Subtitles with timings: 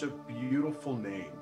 [0.00, 1.32] Such a beautiful name.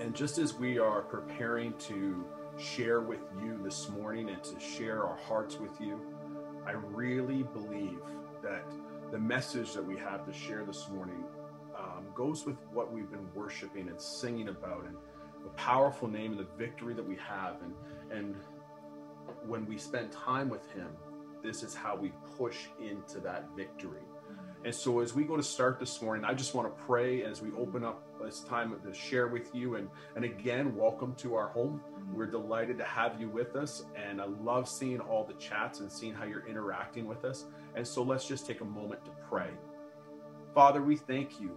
[0.00, 2.26] And just as we are preparing to
[2.58, 5.98] share with you this morning and to share our hearts with you,
[6.66, 8.00] I really believe
[8.42, 8.70] that
[9.10, 11.24] the message that we have to share this morning
[11.74, 14.96] um, goes with what we've been worshiping and singing about and
[15.42, 17.56] the powerful name and the victory that we have.
[17.62, 17.72] And,
[18.12, 18.36] and
[19.46, 20.88] when we spend time with Him,
[21.42, 24.02] this is how we push into that victory.
[24.68, 27.40] And so, as we go to start this morning, I just want to pray as
[27.40, 29.76] we open up this time to share with you.
[29.76, 31.80] And, and again, welcome to our home.
[32.12, 33.86] We're delighted to have you with us.
[33.96, 37.46] And I love seeing all the chats and seeing how you're interacting with us.
[37.76, 39.48] And so, let's just take a moment to pray.
[40.54, 41.56] Father, we thank you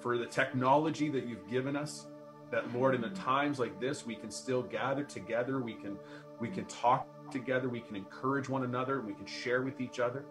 [0.00, 2.06] for the technology that you've given us.
[2.52, 5.60] That Lord, in the times like this, we can still gather together.
[5.60, 5.98] We can
[6.40, 7.68] we can talk together.
[7.68, 9.02] We can encourage one another.
[9.02, 10.24] We can share with each other.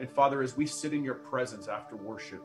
[0.00, 2.42] And Father, as we sit in your presence after worship,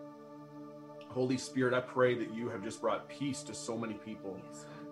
[1.07, 4.37] Holy Spirit, I pray that you have just brought peace to so many people.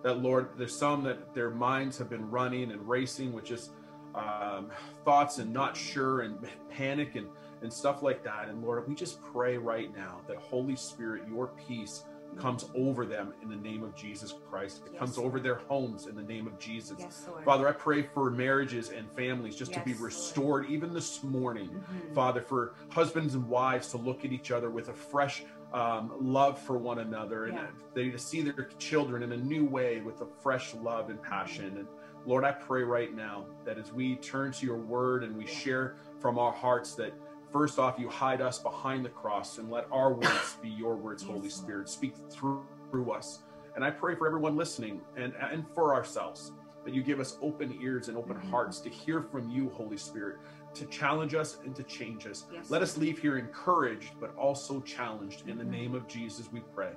[0.02, 3.72] That, Lord, there's some that their minds have been running and racing with just
[4.14, 4.70] um,
[5.04, 6.38] thoughts and not sure and
[6.70, 7.26] panic and,
[7.60, 8.48] and stuff like that.
[8.48, 12.04] And Lord, we just pray right now that, Holy Spirit, your peace
[12.38, 14.82] comes over them in the name of Jesus Christ.
[14.86, 15.28] It Yes, comes Lord.
[15.28, 16.96] over their homes in the name of Jesus.
[16.98, 20.06] Yes, Father, I pray for marriages and families just to be Yes, Lord.
[20.12, 21.68] restored even this morning.
[21.70, 22.14] Mhm.
[22.14, 26.56] Father, for husbands and wives to look at each other with a fresh um, love
[26.60, 27.66] for one another and Yeah.
[27.94, 31.78] they to see their children in a new way with a fresh love and passion.
[31.78, 31.88] And
[32.26, 35.96] Lord, I pray right now that as we turn to your word and we share
[36.20, 37.12] from our hearts that
[37.54, 41.22] first off, you hide us behind the cross and let our words be your words,
[41.22, 41.48] Holy.
[41.48, 41.88] Spirit.
[41.88, 43.44] Speak through, through us.
[43.76, 46.50] And I pray for everyone listening and, and for ourselves
[46.84, 48.50] that you give us open ears and open Mhm.
[48.50, 50.38] hearts to hear from you, Holy Spirit,
[50.74, 52.46] to challenge us and to change us.
[52.52, 55.48] Yes, Let us leave here encouraged, but also challenged.
[55.48, 55.70] In the Mhm.
[55.70, 56.92] name of Jesus, we pray.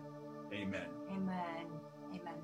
[0.51, 0.87] Amen.
[1.11, 1.67] Amen.
[2.15, 2.41] Amen.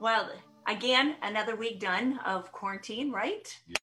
[0.00, 0.30] Well,
[0.66, 3.58] again, another week done of quarantine, right?
[3.66, 3.76] Yes.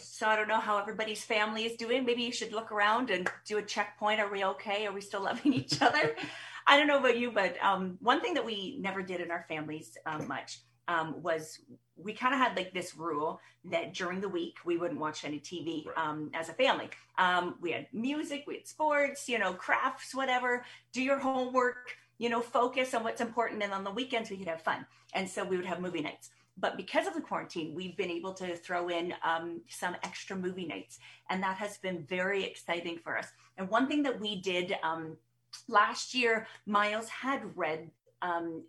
[0.00, 2.04] So I don't know how everybody's family is doing.
[2.04, 4.20] Maybe you should look around and do a checkpoint.
[4.20, 4.86] Are we okay?
[4.86, 6.14] Are we still loving each other?
[6.66, 9.44] I don't know about you, but um, one thing that we never did in our
[9.48, 10.58] families um, much
[10.88, 11.60] um, was
[11.96, 15.40] we kind of had like this rule that during the week we wouldn't watch any
[15.40, 15.96] TV Right.
[15.96, 16.90] um, as a family.
[17.18, 20.64] Um, we had music, we had sports, you know, crafts, whatever.
[20.92, 24.48] Do your homework, you know, focus on what's important, and on the weekends we could
[24.48, 24.86] have fun.
[25.14, 28.32] And so we would have movie nights but because of the quarantine, we've been able
[28.34, 30.98] to throw in um, some extra movie nights,
[31.30, 33.28] and that has been very exciting for us.
[33.58, 35.16] And one thing that we did um,
[35.68, 37.90] last year, Miles had read.
[38.22, 38.64] Um,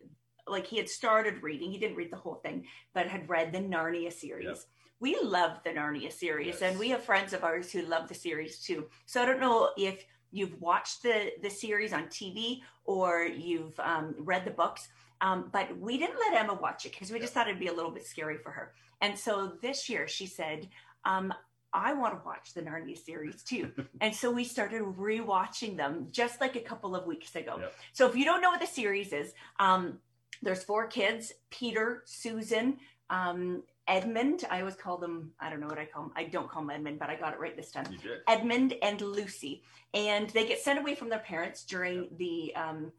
[0.49, 3.59] like he had started reading, he didn't read the whole thing, but had read the
[3.59, 4.45] Narnia series.
[4.47, 4.57] Yep.
[5.01, 6.61] We love the Narnia series, Yes.
[6.61, 8.87] and we have friends of ours who love the series too.
[9.05, 14.15] So I don't know if you've watched the the series on TV or you've um,
[14.19, 14.87] read the books,
[15.21, 17.73] um, but we didn't let Emma watch it because we just thought it'd be a
[17.73, 18.73] little bit scary for her.
[19.01, 20.69] And so this year she said,
[21.05, 21.33] um,
[21.73, 23.71] I want to watch the Narnia series too.
[24.01, 27.57] and so we started rewatching them just like a couple of weeks ago.
[27.59, 27.73] Yep.
[27.93, 29.99] So if you don't know what the series is, um,
[30.41, 32.77] there's four kids Peter, Susan,
[33.09, 34.43] um, Edmund.
[34.49, 36.11] I always call them, I don't know what I call them.
[36.15, 37.85] I don't call them Edmund, but I got it right this time.
[38.27, 39.63] Edmund and Lucy,
[39.93, 42.91] and they get sent away from their parents during the um,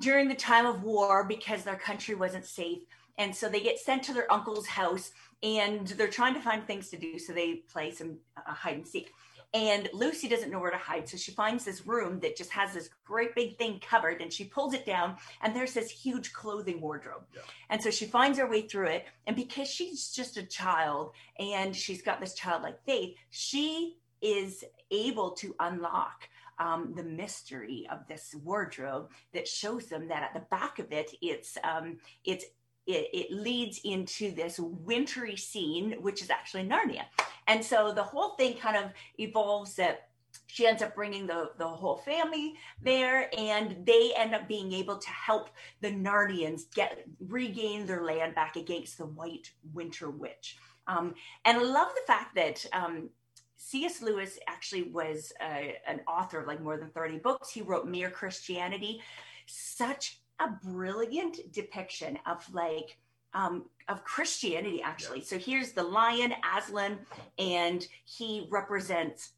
[0.00, 2.80] during the time of war because their country wasn't safe,
[3.18, 5.12] and so they get sent to their uncle's house,
[5.42, 7.18] and they're trying to find things to do.
[7.18, 9.12] So they play some uh, hide and seek.
[9.52, 12.74] And Lucy doesn't know where to hide, so she finds this room that just has
[12.74, 16.80] this great big thing covered, and she pulls it down, and there's this huge clothing
[16.80, 17.22] wardrobe.
[17.32, 17.42] Yeah.
[17.70, 21.74] And so she finds her way through it, and because she's just a child and
[21.74, 26.28] she's got this childlike faith, she is able to unlock
[26.58, 31.10] um, the mystery of this wardrobe that shows them that at the back of it,
[31.20, 32.44] it's um, it's
[32.86, 37.04] it, it leads into this wintry scene, which is actually Narnia.
[37.46, 40.08] And so the whole thing kind of evolves that
[40.46, 44.98] she ends up bringing the, the whole family there and they end up being able
[44.98, 45.50] to help
[45.80, 50.58] the Narnians get regain their land back against the white winter witch.
[50.86, 51.14] Um,
[51.44, 53.08] and I love the fact that um,
[53.56, 54.02] C.S.
[54.02, 57.50] Lewis actually was a, an author of like more than 30 books.
[57.50, 59.00] He wrote Mere Christianity.
[59.46, 62.98] Such a brilliant depiction of like
[63.34, 65.18] um, of Christianity, actually.
[65.18, 65.26] Yeah.
[65.26, 66.98] So here's the lion, Aslan,
[67.38, 69.32] and he represents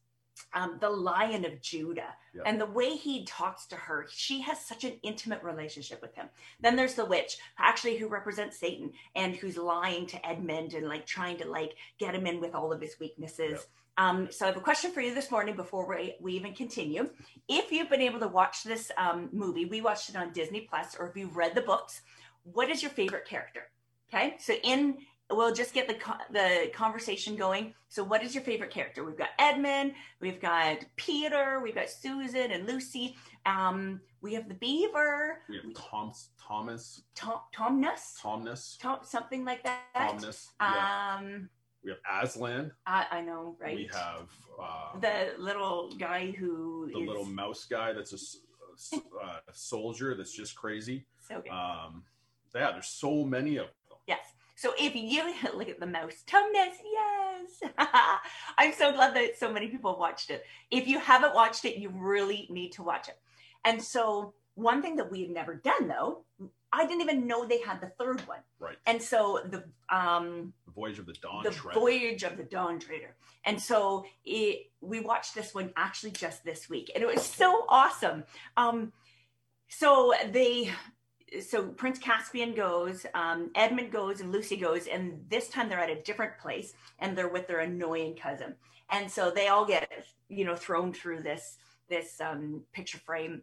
[0.52, 2.14] um, the lion of Judah.
[2.34, 2.44] Yep.
[2.46, 6.28] And the way he talks to her, she has such an intimate relationship with him.
[6.60, 11.06] Then there's the witch, actually, who represents Satan and who's lying to Edmund and like
[11.06, 13.52] trying to like get him in with all of his weaknesses.
[13.52, 13.64] Yep.
[13.98, 17.08] Um, so I have a question for you this morning before we, we even continue.
[17.48, 20.96] If you've been able to watch this um, movie, we watched it on Disney Plus,
[20.98, 22.02] or if you've read the books,
[22.42, 23.70] what is your favorite character?
[24.12, 24.98] Okay, so in
[25.30, 25.96] we'll just get the
[26.30, 27.74] the conversation going.
[27.88, 29.04] So, what is your favorite character?
[29.04, 33.16] We've got Edmund, we've got Peter, we've got Susan and Lucy.
[33.44, 35.40] Um, we have the Beaver.
[35.48, 37.02] We have Tom, Thomas.
[37.14, 38.20] Tom, Tomnus.
[38.20, 38.78] Tomnus.
[38.78, 39.82] Tom, something like that.
[39.96, 40.48] Tomnus.
[40.60, 41.16] Yeah.
[41.18, 41.48] Um,
[41.86, 42.72] we have Aslan.
[42.84, 43.76] I, I know, right?
[43.76, 44.26] We have
[44.60, 47.06] uh, the little guy who the is...
[47.06, 51.06] little mouse guy that's a, a, soldier that's just crazy.
[51.28, 51.52] So good.
[51.52, 52.02] Um,
[52.54, 53.98] yeah, there's so many of them.
[54.08, 54.26] Yes.
[54.56, 57.72] So if you look at the mouse, Tumnus, yes.
[58.58, 60.44] I'm so glad that so many people watched it.
[60.72, 63.18] If you haven't watched it, you really need to watch it.
[63.64, 66.24] And so one thing that we had never done though,
[66.76, 68.40] I didn't even know they had the third one.
[68.58, 68.76] Right.
[68.86, 69.64] And so the
[69.94, 71.50] um the Voyage of the Dawn the.
[71.50, 73.16] Voyage of the Dawn Treader.
[73.44, 77.64] And so it we watched this one actually just this week and it was so
[77.68, 78.24] awesome.
[78.56, 78.92] Um
[79.68, 80.70] so they
[81.40, 85.90] so Prince Caspian goes, um, Edmund goes, and Lucy goes, and this time they're at
[85.90, 88.54] a different place, and they're with their annoying cousin,
[88.90, 89.90] and so they all get
[90.28, 91.56] you know thrown through this
[91.88, 93.42] this um, picture frame,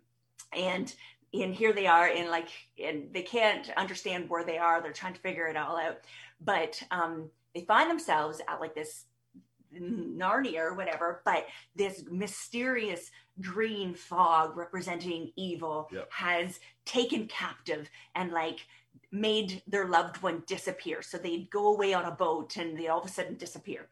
[0.56, 0.95] and
[1.33, 2.50] and here they are, and like
[2.83, 4.81] and they can't understand where they are.
[4.81, 6.00] They're trying to figure it all out,
[6.41, 9.06] but um, they find themselves at like this
[9.80, 16.12] Narnia or whatever, but this mysterious green fog representing evil yep.
[16.12, 18.59] has taken captive and like
[19.12, 21.01] made their loved one disappear.
[21.01, 23.88] So they'd go away on a boat and they all of a sudden disappear.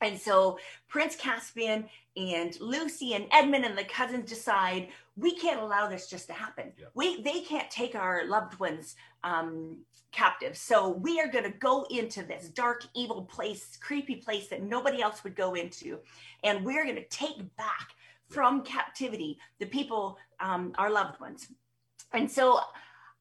[0.00, 0.58] And so
[0.88, 6.28] Prince Caspian and Lucy and Edmund and the cousins decide we can't allow this just
[6.28, 6.72] to happen.
[6.78, 6.86] Yeah.
[6.94, 8.94] We they can't take our loved ones
[9.24, 9.78] um,
[10.12, 10.56] captive.
[10.56, 15.02] So we are going to go into this dark, evil place, creepy place that nobody
[15.02, 15.98] else would go into,
[16.44, 17.88] and we're going to take back
[18.28, 21.48] from captivity the people, um, our loved ones.
[22.12, 22.60] And so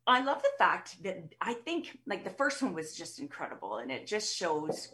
[0.06, 3.92] I love the fact that I think like the first one was just incredible, and
[3.92, 4.90] it just shows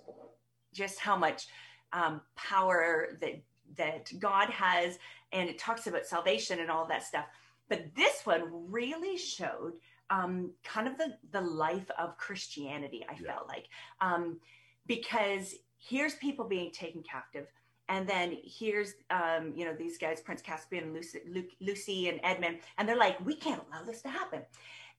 [0.73, 1.47] just how much
[1.91, 3.41] um, power that
[3.77, 4.99] that God has,
[5.33, 7.25] and it talks about salvation and all that stuff.
[7.69, 9.73] But this one really showed
[10.09, 13.05] um, kind of the the life of Christianity.
[13.09, 13.33] I yeah.
[13.33, 13.67] felt like
[14.01, 14.39] um,
[14.87, 17.47] because here's people being taken captive,
[17.89, 21.19] and then here's um, you know these guys, Prince Caspian, Lucy,
[21.59, 24.41] Lucy, and Edmund, and they're like, we can't allow this to happen,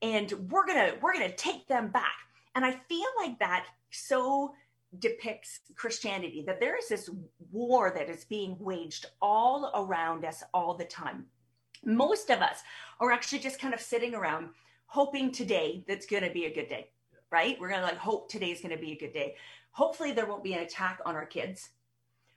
[0.03, 2.17] and we're gonna we're gonna take them back.
[2.57, 4.55] And I feel like that so
[4.99, 7.11] depicts Christianity, that there is this
[7.51, 11.27] war that is being waged all around us all the time.
[11.85, 12.61] Most of us
[13.01, 14.49] are actually just kind of sitting around
[14.87, 16.91] hoping today that's going to be a good day,
[17.31, 17.59] right?
[17.61, 19.35] We're going to like hope today is going to be a good day.
[19.71, 21.71] Hopefully, there won't be an attack on our kids.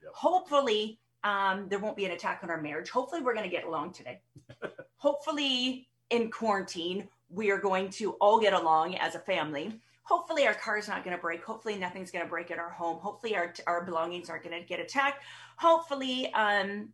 [0.03, 0.11] Yep.
[0.15, 2.89] Hopefully, um, there won't be an attack on our marriage.
[2.89, 4.21] Hopefully, we're going to get along today.
[4.97, 10.53] Hopefully, in quarantine, we are going to all get along as a family hopefully our
[10.53, 11.43] car is not going to break.
[11.43, 12.97] Hopefully nothing's going to break at our home.
[12.99, 15.21] Hopefully our, our belongings aren't going to get attacked.
[15.57, 16.89] Hopefully um,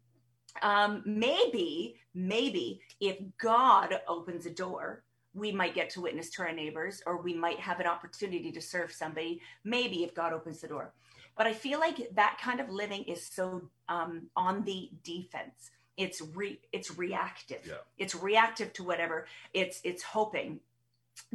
[0.61, 5.03] um, maybe maybe if god opens a door
[5.33, 8.61] we might get to witness to our neighbors or we might have an opportunity to
[8.61, 10.93] serve somebody maybe if god opens the door.
[11.37, 15.71] But i feel like that kind of living is so um, on the defense.
[15.97, 17.61] It's re it's reactive.
[17.67, 17.75] Yeah.
[17.99, 20.59] it's reactive to whatever it's it's hoping.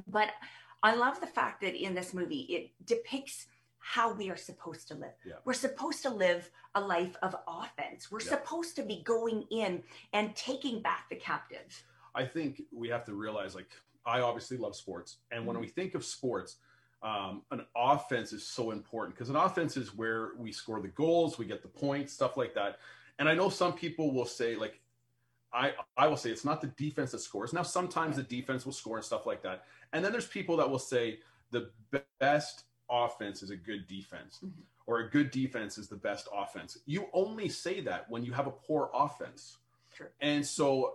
[0.08, 0.30] But
[0.82, 3.46] I love the fact that in this movie it depicts
[3.78, 5.14] how we are supposed to live.
[5.24, 5.34] Yeah.
[5.44, 8.10] We're supposed to live a life of offense.
[8.10, 8.30] We're yeah.
[8.30, 9.82] supposed to be going in
[10.12, 11.82] and taking back the captive.
[12.14, 13.70] I think we have to realize like
[14.04, 15.62] I obviously love sports and when mm-hmm.
[15.62, 16.56] we think of sports
[17.02, 21.38] um, an offense is so important because an offense is where we score the goals,
[21.38, 22.78] we get the points, stuff like that.
[23.18, 24.80] And I know some people will say like
[25.52, 27.52] I I will say it's not the defense that scores.
[27.52, 29.64] Now sometimes the defense will score and stuff like that.
[29.92, 31.70] And then there's people that will say the
[32.18, 34.60] best offense is a good defense, mm-hmm.
[34.86, 36.78] or a good defense is the best offense.
[36.86, 39.58] You only say that when you have a poor offense.
[39.94, 40.10] Sure.
[40.20, 40.94] And so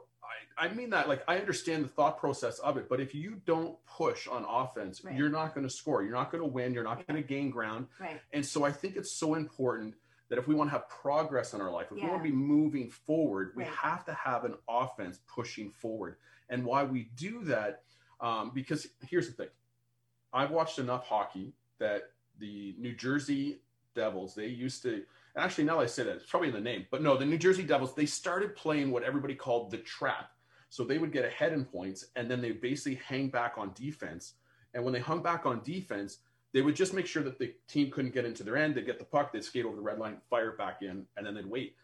[0.57, 3.41] I, I mean that like I understand the thought process of it, but if you
[3.45, 5.15] don't push on offense, right.
[5.15, 6.03] you're not going to score.
[6.03, 6.73] You're not going to win.
[6.73, 7.87] You're not going to gain ground.
[7.99, 8.21] Right.
[8.31, 9.95] And so I think it's so important
[10.29, 12.05] that if we want to have progress in our life, if Yeah.
[12.05, 13.73] we want to be moving forward, we Right.
[13.73, 16.17] have to have an offense pushing forward.
[16.49, 17.83] And why we do that,
[18.19, 19.49] um, because here's the thing
[20.31, 23.61] I've watched enough hockey that the New Jersey
[23.93, 26.87] Devils, they used to, actually now that I say that, it's probably in the name,
[26.89, 30.31] but no, the New Jersey Devils, they started playing what everybody called the trap.
[30.69, 34.33] So they would get ahead in points and then they basically hang back on defense.
[34.73, 36.17] And when they hung back on defense,
[36.53, 38.75] they would just make sure that the team couldn't get into their end.
[38.75, 41.25] They'd get the puck, they'd skate over the red line, fire it back in, and
[41.25, 41.75] then they'd wait.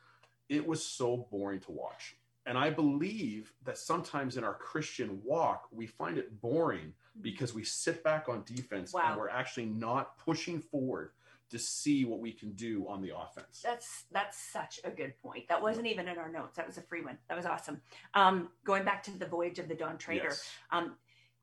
[0.47, 2.15] It was so boring to watch.
[2.45, 7.63] And I believe that sometimes in our Christian walk, we find it boring because we
[7.63, 9.01] sit back on defense Wow.
[9.11, 11.11] and we're actually not pushing forward
[11.51, 13.61] to see what we can do on the offense.
[13.63, 15.47] That's that's such a good point.
[15.49, 16.57] That wasn't even in our notes.
[16.57, 17.17] That was a free one.
[17.27, 17.81] That was awesome.
[18.13, 20.47] Um, going back to the voyage of the Dawn Treader, Yes.
[20.71, 20.95] um,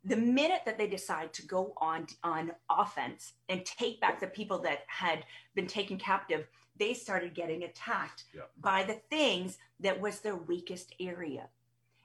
[0.06, 4.58] the minute that they decide to go on on offense and take back the people
[4.60, 6.46] that had been taken captive,
[6.78, 8.42] they started getting attacked Yeah.
[8.60, 11.48] by the things that was their weakest area.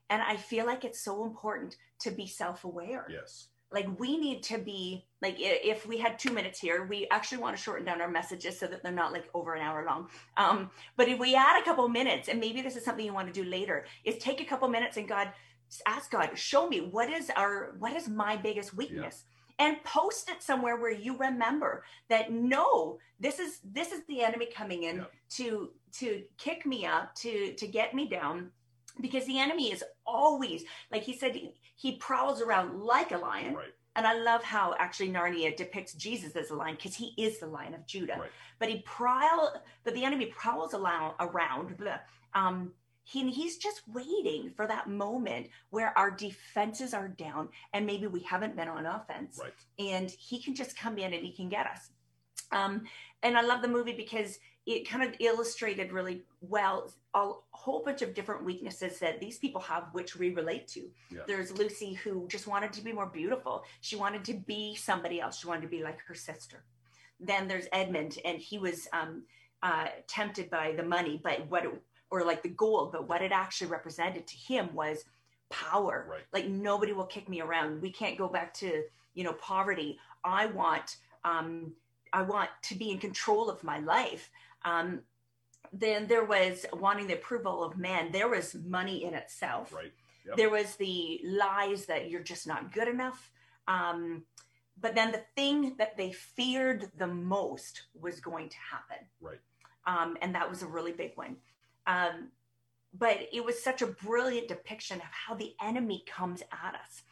[0.09, 3.47] And I feel like it's so important to be self-aware Yes.
[3.71, 7.55] like we need to be like if we had two minutes here we actually want
[7.55, 10.69] to shorten down our messages so that they're not like over an hour long um
[10.97, 13.43] but if we add a couple minutes and maybe this is something you want to
[13.43, 15.31] do later is take a couple minutes and god
[15.85, 19.23] ask god show me what is our what is my biggest weakness
[19.59, 24.47] and post it somewhere where you remember that no this is this is the enemy
[24.53, 25.03] coming in Yeah.
[25.37, 28.49] to to kick me up to to get me down
[28.99, 33.53] because the enemy is always like he said he, he prowls around like a lion
[33.53, 33.73] Right.
[33.95, 37.47] and I love how actually Narnia depicts Jesus as a lion because he is the
[37.47, 38.17] lion of Judah.
[38.19, 38.31] Right.
[38.59, 41.77] But he prowl, but the enemy prowls around.
[41.77, 41.99] blah.
[42.33, 42.71] Um,
[43.03, 48.21] he, he's just waiting for that moment where our defenses are down and maybe we
[48.21, 49.53] haven't been on offense, Right.
[49.79, 51.89] and he can just come in and he can get us.
[52.51, 52.83] Um,
[53.23, 58.01] and I love the movie because it kind of illustrated really well a whole bunch
[58.01, 60.89] of different weaknesses that these people have, which we relate to.
[61.09, 61.21] Yeah.
[61.27, 63.63] There's Lucy who just wanted to be more beautiful.
[63.81, 65.39] She wanted to be somebody else.
[65.39, 66.63] She wanted to be like her sister.
[67.19, 69.23] Then there's Edmund, and he was um,
[69.63, 71.81] uh, tempted by the money, but what, it,
[72.11, 75.05] or like the gold, but what it actually represented to him was
[75.49, 76.07] power.
[76.09, 76.21] Right.
[76.33, 77.81] Like nobody will kick me around.
[77.81, 79.97] We can't go back to you know poverty.
[80.23, 81.73] I want um,
[82.13, 84.29] I want to be in control of my life.
[84.63, 85.01] Um,
[85.73, 88.11] then there was wanting the approval of men.
[88.11, 89.73] There was money in itself.
[89.73, 89.93] Right.
[90.27, 90.37] Yep.
[90.37, 93.31] There was the lies that you're just not good enough.
[93.67, 94.23] Um,
[94.79, 99.05] but then the thing that they feared the most was going to happen.
[99.21, 99.39] Right.
[99.85, 101.37] Um, and that was a really big one.
[101.87, 102.29] Um,
[102.97, 107.03] but it was such a brilliant depiction of how the enemy comes at us.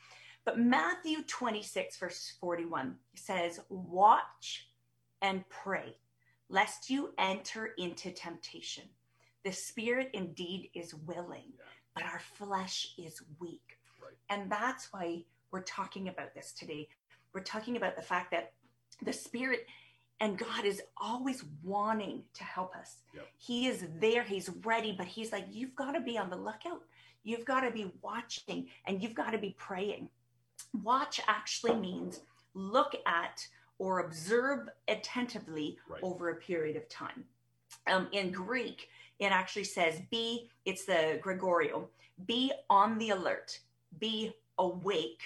[0.45, 4.67] But Matthew 26, verse 41 says, Watch
[5.21, 5.95] and pray,
[6.49, 8.83] lest you enter into temptation.
[9.45, 11.65] The spirit indeed is willing, Yeah.
[11.93, 13.77] but our flesh is weak.
[14.01, 14.13] Right.
[14.29, 16.89] And that's why we're talking about this today.
[17.33, 18.53] We're talking about the fact that
[19.01, 19.65] the spirit
[20.19, 22.97] and God is always wanting to help us.
[23.13, 23.27] Yep.
[23.37, 26.81] He is there, He's ready, but He's like, you've got to be on the lookout.
[27.23, 30.09] You've got to be watching and you've got to be praying.
[30.83, 32.21] Watch actually means
[32.53, 33.45] look at
[33.77, 36.03] or observe attentively Right.
[36.03, 37.23] over a period of time.
[37.87, 41.87] Um, in Greek, it actually says be, it's the gregoreo,
[42.25, 43.59] be on the alert,
[43.99, 45.21] be awake,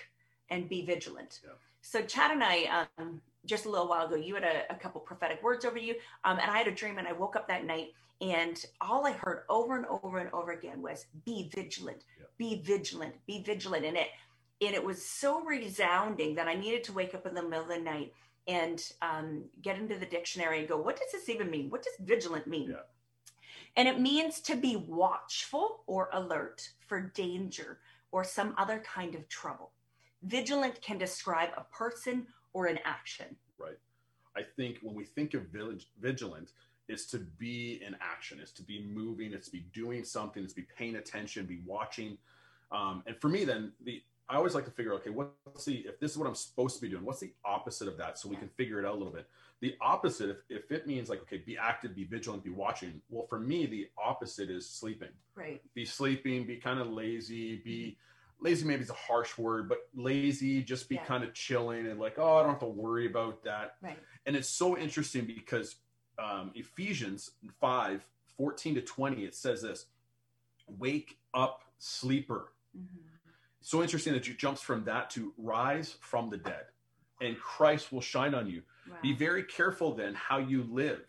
[0.50, 1.40] and be vigilant.
[1.44, 1.52] Yeah.
[1.82, 5.02] So, Chad and I, um, just a little while ago, you had a, a couple
[5.02, 7.66] prophetic words over you, um, and I had a dream, and I woke up that
[7.66, 7.90] night,
[8.22, 12.26] and all I heard over and over and over again was be vigilant, Yeah.
[12.38, 13.86] be vigilant, be vigilant.
[13.86, 14.08] And it,
[14.62, 17.68] and it was so resounding that I needed to wake up in the middle of
[17.68, 18.14] the night
[18.48, 21.70] and um, get into the dictionary and go, what does this even mean?
[21.70, 22.70] What does vigilant mean?
[22.72, 22.78] Yeah.
[23.76, 27.80] And it means to be watchful or alert for danger
[28.12, 29.72] or some other kind of trouble.
[30.22, 33.36] Vigilant can describe a person or an action.
[33.58, 33.78] Right.
[34.36, 36.52] I think when we think of village, vigilant,
[36.88, 40.54] it's to be in action, it's to be moving, it's to be doing something, it's
[40.54, 42.18] to be paying attention, be watching.
[42.72, 46.00] Um, and for me, then the I always like to figure, okay, what's the if
[46.00, 48.36] this is what I'm supposed to be doing, what's the opposite of that, so we
[48.36, 49.28] can figure it out a little bit.
[49.62, 53.02] The opposite, if, if it means like, okay, be active, be vigilant, be watching.
[53.10, 55.10] Well, for me, the opposite is sleeping.
[55.36, 55.62] Right.
[55.74, 57.98] Be sleeping, be kind of lazy, be
[58.44, 61.06] lazy maybe is a harsh word, but lazy, just be Yeah.
[61.06, 63.78] kind of chilling and like, oh, I don't have to worry about that.
[63.82, 63.98] Right.
[64.26, 65.76] And it's so interesting because
[66.20, 68.06] um, Ephesians 5
[68.38, 69.86] 14 to 20, it says this
[70.68, 72.54] wake up, sleeper.
[72.78, 72.88] Mhm.
[73.62, 76.66] So interesting that you jumps from that to rise from the dead,
[77.22, 78.64] and Christ will shine on you.
[78.90, 78.98] Wow.
[79.02, 81.06] Be very careful then how you live,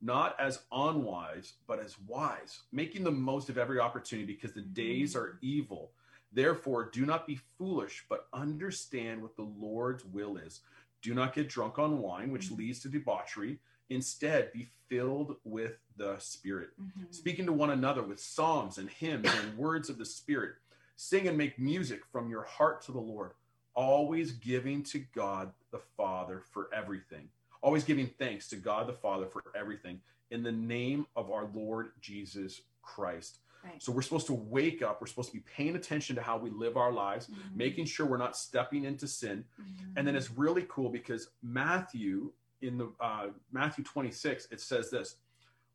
[0.00, 5.14] not as unwise, but as wise, making the most of every opportunity because the days
[5.16, 5.92] are evil.
[6.32, 10.60] Therefore, do not be foolish, but understand what the Lord's will is.
[11.02, 13.58] Do not get drunk on wine, which leads to debauchery.
[13.88, 17.14] Instead, be filled with the Spirit, Mhm.
[17.14, 20.56] speaking to one another with psalms and hymns and words of the Spirit.
[20.96, 23.32] Sing and make music from your heart to the Lord,
[23.74, 27.30] always giving to God the Father for everything.
[27.62, 31.92] Always giving thanks to God the Father for everything in the name of our Lord
[32.00, 33.38] Jesus Christ.
[33.68, 33.82] Right.
[33.82, 35.00] So we're supposed to wake up.
[35.00, 37.54] We're supposed to be paying attention to how we live our lives, Mhm.
[37.54, 39.44] making sure we're not stepping into sin.
[39.60, 39.92] Mhm.
[39.96, 45.16] And then it's really cool because Matthew in the uh, Matthew 26 it says this: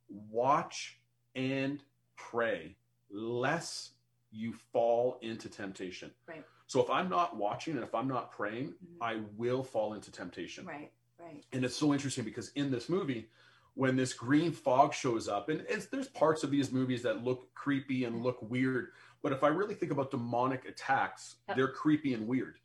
[0.09, 0.99] watch
[1.35, 1.83] and
[2.15, 2.75] pray
[3.09, 3.93] lest
[4.31, 6.11] you fall into temptation.
[6.25, 6.43] Right.
[6.67, 8.97] So if I'm not watching and if I'm not praying, Mhm.
[9.01, 10.65] I will fall into temptation.
[10.65, 11.45] right, right.
[11.51, 13.29] And it's so interesting because in this movie,
[13.75, 17.53] when this green fog shows up, and it's, there's parts of these movies that look
[17.55, 18.89] creepy and look weird,
[19.21, 21.57] but if I really think about demonic attacks, Yep.
[21.57, 22.59] they're creepy and weird.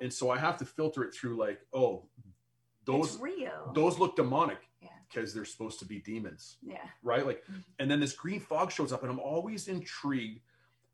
[0.00, 2.04] And so I have to filter it through like, oh,
[2.84, 3.72] those real.
[3.74, 4.88] those look demonic Yeah.
[5.08, 6.86] because they're supposed to be demons, yeah.
[7.02, 7.26] right?
[7.26, 7.64] Like, Mhm.
[7.80, 10.40] and then this green fog shows up, and I'm always intrigued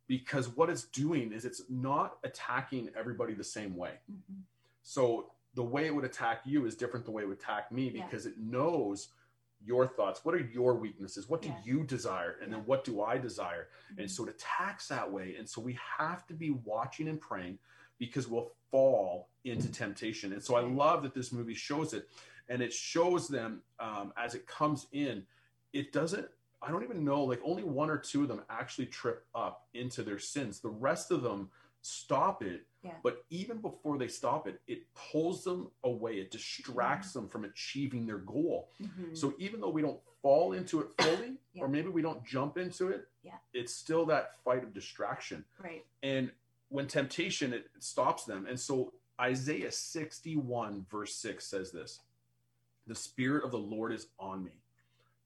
[0.07, 3.99] because what it's doing is it's not attacking everybody the same way.
[4.11, 4.43] Mhm.
[4.83, 7.91] So the way it would attack you is different the way it would attack me
[7.91, 8.05] Yeah.
[8.07, 9.13] because it knows
[9.65, 10.25] your thoughts.
[10.25, 11.29] What are your weaknesses?
[11.29, 11.61] What do Yeah.
[11.65, 12.39] you desire?
[12.43, 13.69] And then what do I desire?
[13.93, 14.01] Mhm.
[14.01, 15.37] And so it attacks that way.
[15.37, 17.59] And so we have to be watching and praying
[17.99, 20.33] because we'll fall into temptation.
[20.33, 22.09] And so I love that this movie shows it.
[22.49, 25.27] And it shows them um, as it comes in.
[25.73, 26.29] It doesn't,
[26.61, 30.03] I don't even know, like only one or two of them actually trip up into
[30.03, 30.61] their sins.
[30.61, 32.67] The rest of them stop it.
[32.85, 32.93] Yeah.
[33.03, 36.19] But even before they stop it, it pulls them away.
[36.19, 38.71] It distracts them from achieving their goal.
[38.81, 39.17] Mhm.
[39.17, 41.63] So even though we don't fall into it fully, Yeah.
[41.63, 43.39] or maybe we don't jump into it, Yeah.
[43.55, 45.45] it's still that fight of distraction.
[45.59, 45.85] right.
[46.03, 46.31] And
[46.69, 48.47] when temptation, it stops them.
[48.47, 52.01] And so Isaiah 61, verse 6 says this
[52.87, 54.61] The Spirit of the Lord is on me.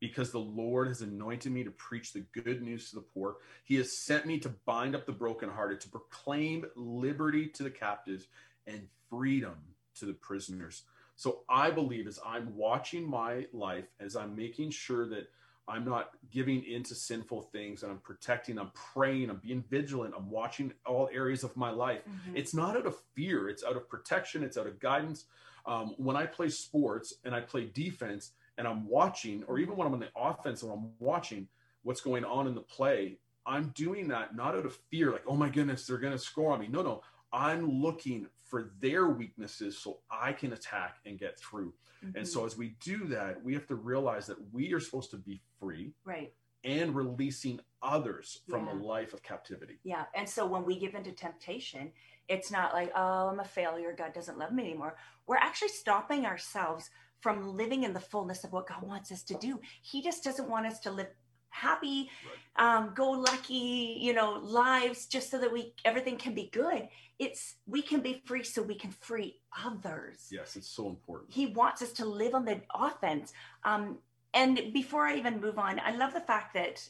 [0.01, 3.37] Because the Lord has anointed me to preach the good news to the poor.
[3.65, 8.27] He has sent me to bind up the brokenhearted, to proclaim liberty to the captives
[8.67, 9.57] and freedom
[9.97, 10.85] to the prisoners.
[11.17, 15.29] So I believe as I'm watching my life, as I'm making sure that
[15.67, 20.31] I'm not giving into sinful things and I'm protecting, I'm praying, I'm being vigilant, I'm
[20.31, 22.03] watching all areas of my life.
[22.07, 22.37] Mhm.
[22.37, 25.27] It's not out of fear, it's out of protection, it's out of guidance.
[25.67, 29.87] Um, when I play sports and I play defense and I'm watching, or even when
[29.87, 31.49] I'm on the offense and I'm watching
[31.85, 35.37] what's going on in the play, I'm doing that not out of fear, like, oh
[35.37, 36.69] my goodness, they're going to score on me.
[36.69, 41.73] No, no, I'm looking for their weaknesses so I can attack and get through.
[42.05, 42.17] Mhm.
[42.17, 45.17] And so as we do that, we have to realize that we are supposed to
[45.17, 46.35] be free right.
[46.65, 49.79] and releasing others from a life of captivity.
[49.85, 50.07] Yeah.
[50.15, 51.93] And so when we give into temptation,
[52.29, 53.95] it's not like, oh, I'm a failure.
[53.97, 54.97] God doesn't love me anymore.
[55.27, 56.91] We're actually stopping ourselves
[57.21, 59.61] from living in the fullness of what God wants us to do.
[59.83, 61.09] He just doesn't want us to live
[61.51, 62.11] happy,
[62.57, 66.89] um, go lucky, you know, lives just so that we everything can be good.
[67.19, 70.29] It's we can be free so we can free others.
[70.31, 71.33] Yes, it's so important.
[71.33, 73.33] he wants us to live on the offense.
[73.65, 73.99] Um,
[74.35, 76.89] and before I even move on, I love the fact that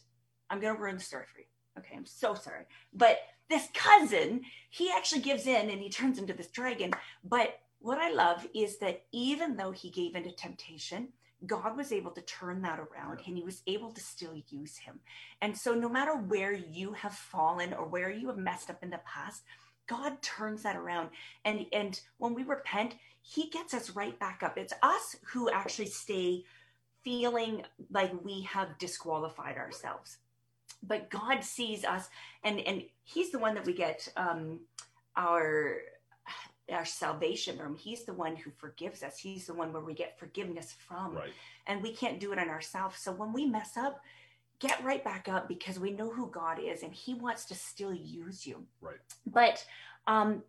[0.51, 1.47] I'm going to ruin the story for you.
[1.79, 2.65] Okay, I'm so sorry.
[2.93, 6.93] But this cousin, he actually gives in and he turns into this dragon.
[7.25, 11.09] But what I love is that even though he gave into temptation,
[11.47, 14.99] God was able to turn that around and he was able to still use him.
[15.41, 18.91] And so, no matter where you have fallen or where you have messed up in
[18.91, 19.43] the past,
[19.87, 21.11] God turns that around.
[21.45, 24.59] And, and when we repent, he gets us right back up.
[24.59, 26.45] It's us who actually stay
[27.05, 30.19] feeling like we have disqualified ourselves.
[30.83, 32.09] But God sees us
[32.45, 34.61] and and he's the one that we get um
[35.17, 35.79] our
[36.73, 37.77] our salvation from.
[37.77, 39.19] He's the one who forgives us.
[39.19, 41.15] He's the one where we get forgiveness from.
[41.15, 41.33] Right.
[41.67, 42.99] And we can't do it on ourselves.
[42.99, 44.01] So when we mess up,
[44.61, 47.95] get right back up because we know who God is and he wants to still
[47.95, 48.65] use you.
[48.81, 48.97] Right.
[49.27, 49.65] But
[50.07, 50.43] um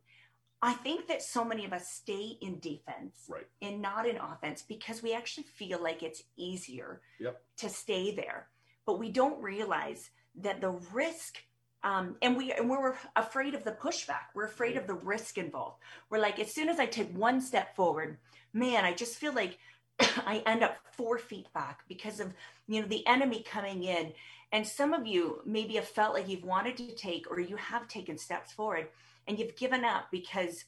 [0.62, 3.48] I think that so many of us stay in defense Right.
[3.62, 7.42] and not in offense because we actually feel like it's easier Yep.
[7.58, 8.50] to stay there.
[8.86, 11.38] But we don't realize that the risk
[11.84, 14.34] um, and we and we're afraid of the pushback.
[14.34, 15.78] We're afraid of the risk involved.
[16.10, 18.18] We're like, as soon as I take one step forward,
[18.54, 19.58] man, I just feel like
[20.00, 22.34] I end up four feet back because of
[22.68, 24.14] you know the enemy coming in.
[24.52, 27.88] And some of you maybe have felt like you've wanted to take or you have
[27.88, 28.88] taken steps forward
[29.28, 30.66] and you've given up because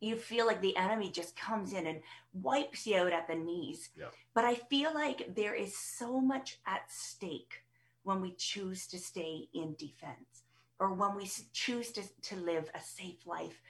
[0.00, 2.00] you feel like the enemy just comes in and
[2.32, 3.90] wipes you out at the knees.
[3.98, 4.06] Yeah.
[4.34, 7.63] But I feel like there is so much at stake
[8.04, 10.44] when we choose to stay in defense
[10.78, 13.60] or when we choose to, to live a safe life.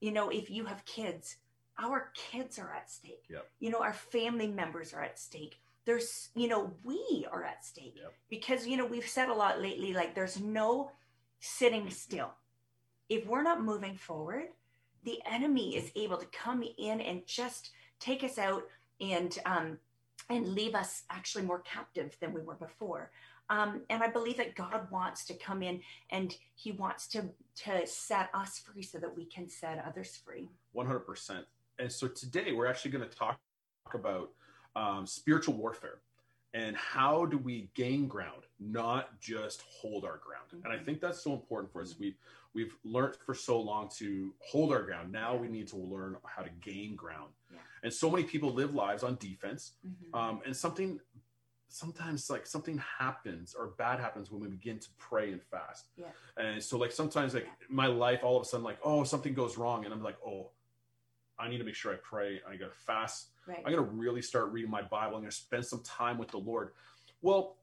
[0.00, 1.36] You know, if you have kids,
[1.78, 3.24] our kids are at stake.
[3.28, 3.46] Yep.
[3.60, 5.58] You know, our family members are at stake.
[5.84, 8.12] There's, you know, we are at stake Yep.
[8.28, 10.90] because, you know, we've said a lot lately like there's no
[11.40, 12.32] sitting still.
[13.08, 14.48] If we're not moving forward,
[15.04, 17.70] the enemy is able to come in and just
[18.00, 18.64] take us out
[19.00, 19.78] and um,
[20.28, 23.12] and leave us actually more captive than we were before.
[23.48, 25.80] Um, and I believe that God wants to come in
[26.10, 27.24] and He wants to
[27.64, 30.48] to set us free so that we can set others free.
[30.74, 31.44] 100%.
[31.78, 33.38] And so today we're actually going to talk
[33.94, 34.30] about
[34.74, 36.00] um, spiritual warfare
[36.52, 40.62] and how do we gain ground, not just hold our ground.
[40.64, 40.84] And I Mhm.
[40.84, 41.98] think that's so important for us.
[41.98, 42.16] We've
[42.54, 45.12] we've learned for so long to hold our ground.
[45.12, 45.40] Now Yeah.
[45.40, 47.34] we need to learn how to gain ground.
[47.52, 47.58] Yeah.
[47.82, 49.74] And so many people live lives on defense.
[49.86, 50.14] Mhm.
[50.14, 50.98] Um, and something
[51.68, 55.88] sometimes like something happens or bad happens when we begin to pray and fast.
[55.96, 56.06] Yeah.
[56.36, 59.58] And so like sometimes like my life all of a sudden like oh something goes
[59.58, 60.50] wrong and I'm like oh
[61.38, 62.40] I need to make sure I pray.
[62.48, 63.28] I got to fast.
[63.46, 63.62] right.
[63.64, 65.16] I got to really start reading my Bible.
[65.16, 66.70] I'm going to spend some time with the Lord.
[67.22, 67.56] Well,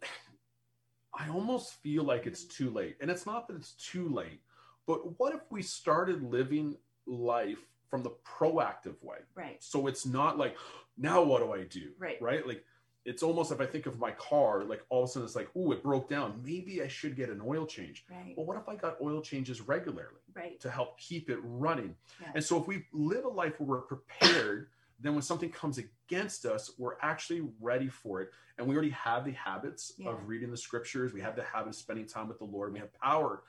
[1.14, 2.98] I almost feel like it's too late.
[3.02, 4.42] And it's not that it's too late,
[4.86, 9.18] but what if we started living life from the proactive way?
[9.36, 9.58] right.
[9.60, 10.56] So it's not like,
[10.98, 11.92] now what do I do?
[11.98, 12.22] Right.
[12.22, 12.48] Right.
[12.48, 12.64] Like
[13.06, 15.50] it's almost if I think of my car, like all of a sudden it's like,
[15.56, 16.42] oh, it broke down.
[16.44, 18.06] Maybe I should get an oil change.
[18.10, 18.34] Right.
[18.38, 20.60] Well, what if I got oil changes regularly Right.
[20.62, 21.96] to help keep it running?
[22.22, 22.32] Yeah.
[22.36, 24.70] And so if we live a life where we're prepared,
[25.02, 28.32] then when something comes against us, we're actually ready for it.
[28.58, 30.12] And we already have the habits Yeah.
[30.12, 31.12] of reading the scriptures.
[31.12, 32.72] We have the habit of spending time with the Lord.
[32.72, 33.44] We have power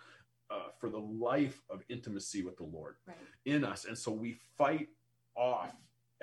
[0.50, 3.16] uh, for the life of intimacy with the Lord Right.
[3.44, 3.86] in us.
[3.86, 4.88] And so we fight
[5.36, 5.74] off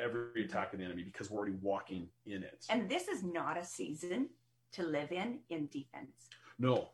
[0.02, 2.66] every attack of the enemy because we're already walking in it.
[2.70, 4.30] And this is not a season
[4.74, 6.30] to live in in defense.
[6.60, 6.90] no,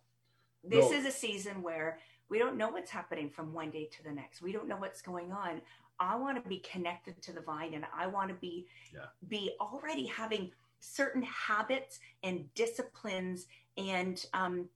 [0.63, 0.97] This No.
[0.97, 4.41] is a season where we don't know what's happening from one day to the next.
[4.41, 5.61] We don't know what's going on.
[5.99, 9.07] I want to be connected to the vine and I want to be Yeah.
[9.27, 14.69] be already having certain habits and disciplines and um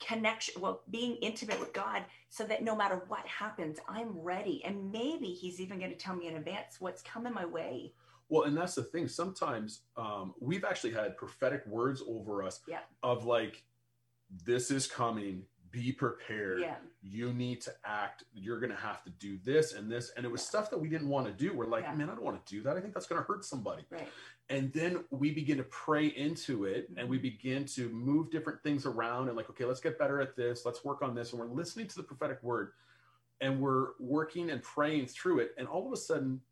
[0.00, 4.90] connection well being intimate with God so that no matter what happens I'm ready and
[4.90, 7.92] maybe he's even going to tell me in advance what's coming my way.
[8.28, 9.08] Well, and that's the thing.
[9.08, 12.78] Sometimes um, we've actually had prophetic words over us Yeah.
[13.02, 13.64] of like,
[14.44, 15.42] this is coming.
[15.72, 16.60] Be prepared.
[16.60, 16.76] Yeah.
[17.02, 18.24] You need to act.
[18.34, 20.10] You're going to have to do this and this.
[20.16, 20.48] And it was Yeah.
[20.48, 21.54] stuff that we didn't want to do.
[21.54, 21.94] We're like, Yeah.
[21.94, 22.76] man, I don't want to do that.
[22.76, 23.84] I think that's going to hurt somebody.
[23.90, 24.08] Right.
[24.50, 27.22] And then we begin to pray into it and we Mhm.
[27.22, 30.66] begin to move different things around and like, okay, let's get better at this.
[30.66, 31.32] Let's work on this.
[31.32, 32.72] And we're listening to the prophetic word
[33.40, 35.54] and we're working and praying through it.
[35.56, 36.42] And all of a sudden,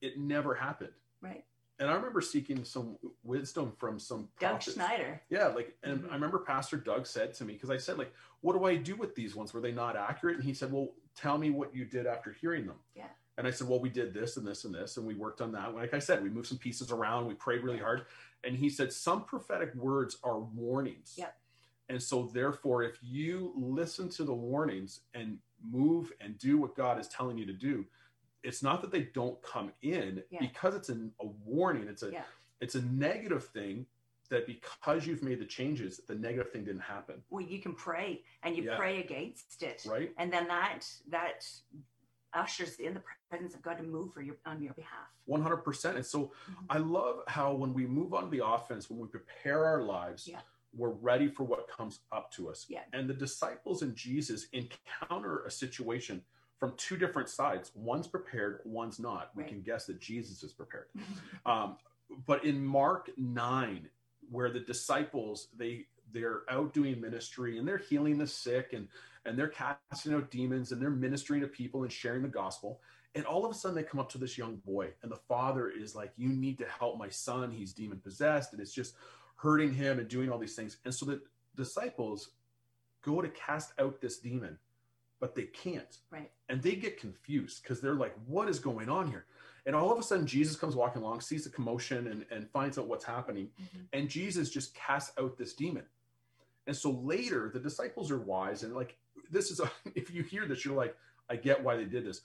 [0.00, 0.92] it never happened
[1.22, 1.44] Right.
[1.78, 4.74] And I remember seeking some wisdom from some Doug prophets.
[4.74, 5.20] Schneider.
[5.28, 6.10] Yeah, like, and Mhm.
[6.10, 8.96] I remember Pastor Doug said to me because I said, like, what do I do
[8.96, 9.52] with these ones?
[9.52, 10.36] Were they not accurate?
[10.36, 12.76] And he said, well, tell me what you did after hearing them.
[12.94, 13.08] Yeah.
[13.38, 15.52] And I said, well, we did this and this and this, and we worked on
[15.52, 15.74] that.
[15.74, 18.06] Like I said, we moved some pieces around, we prayed really hard,
[18.44, 21.14] and he said some prophetic words are warnings.
[21.18, 21.28] Yeah.
[21.90, 26.98] And so, therefore, if you listen to the warnings and move and do what God
[26.98, 27.84] is telling you to do,
[28.46, 30.38] it's not that they don't come in Yeah.
[30.40, 31.88] because it's an, a warning.
[31.88, 32.24] It's a Yeah.
[32.60, 33.86] it's a negative thing
[34.30, 38.22] that because you've made the changes, the negative thing didn't happen, Well, you can pray
[38.42, 38.76] and you Yeah.
[38.76, 39.84] pray against it.
[39.86, 40.12] right?
[40.16, 41.44] and then that that
[42.32, 45.08] ushers in the presence of God to move for your on your behalf.
[45.26, 45.96] One hundred percent.
[45.96, 46.66] And so Mhm.
[46.70, 50.40] I love how when we move on the offense, when we prepare our lives, Yeah.
[50.72, 52.68] we're ready for what comes up to us.
[52.68, 52.84] Yeah.
[52.92, 56.24] And the disciples and Jesus encounter a situation
[56.58, 57.70] from two different sides.
[57.74, 59.30] One's prepared, one's not.
[59.34, 59.50] We Right.
[59.52, 60.86] can guess that Jesus is prepared.
[61.46, 61.76] Um,
[62.26, 63.88] but in Mark 9,
[64.30, 68.88] where the disciples they they're out doing ministry and they're healing the sick and
[69.24, 72.80] and they're casting out demons and they're ministering to people and sharing the gospel.
[73.16, 75.68] And all of a sudden they come up to this young boy and the father
[75.68, 77.50] is like, You need to help my son.
[77.50, 78.94] He's demon possessed, and it's just
[79.36, 80.78] hurting him and doing all these things.
[80.84, 81.20] And so the
[81.56, 82.30] disciples
[83.02, 84.58] go to cast out this demon,
[85.20, 85.98] but they can't.
[86.10, 86.30] Right.
[86.48, 89.26] And they get confused because they're like, What is going on here?
[89.66, 92.78] And all of a sudden, Jesus comes walking along, sees the commotion, and, and finds
[92.78, 93.48] out what's happening.
[93.60, 93.86] Mhm.
[93.92, 95.84] And Jesus just casts out this demon.
[96.68, 98.62] And so later, the disciples are wise.
[98.62, 98.96] And like,
[99.30, 100.96] this is, a, if you hear this, you're like,
[101.28, 102.20] I get why they did this.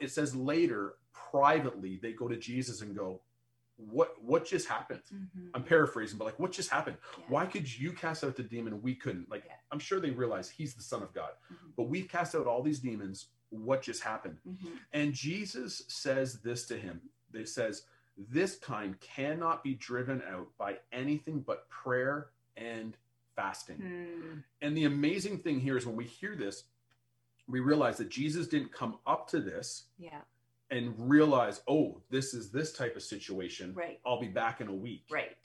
[0.00, 3.20] It says later, privately, they go to Jesus and go,
[3.88, 5.02] What, what just happened?
[5.12, 5.50] Mhm.
[5.54, 6.96] I'm paraphrasing, but like, what just happened?
[7.18, 7.24] Yeah.
[7.28, 9.30] Why could you cast out the demon and we couldn't?
[9.30, 9.54] Like, Yeah.
[9.72, 11.72] I'm sure they realize he's the son of God, Mhm.
[11.76, 13.28] but we've cast out all these demons.
[13.52, 14.38] what just happened.
[14.46, 14.78] Mhm.
[14.92, 17.10] And Jesus says this to him.
[17.32, 17.84] He says,
[18.16, 22.96] This kind cannot be driven out by anything but prayer and
[23.34, 23.78] fasting.
[23.78, 24.38] Hmm.
[24.60, 26.62] And the amazing thing here is when we hear this,
[27.48, 30.22] we realize that Jesus didn't come up to this Yeah.
[30.70, 33.74] And realize, oh, this is this type of situation.
[33.74, 34.00] Right.
[34.06, 35.04] I'll be back in a week.
[35.10, 35.36] Right.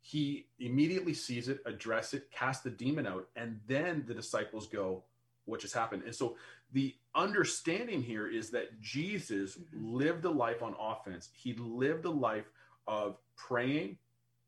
[0.00, 5.04] He immediately sees it, address it, cast the demon out, and then the disciples go,
[5.44, 6.02] what just happened?
[6.04, 6.36] And so
[6.72, 9.64] the understanding here is that Jesus Mhm.
[9.94, 11.30] lived a life on offense.
[11.34, 12.50] He lived a life
[12.86, 13.98] of praying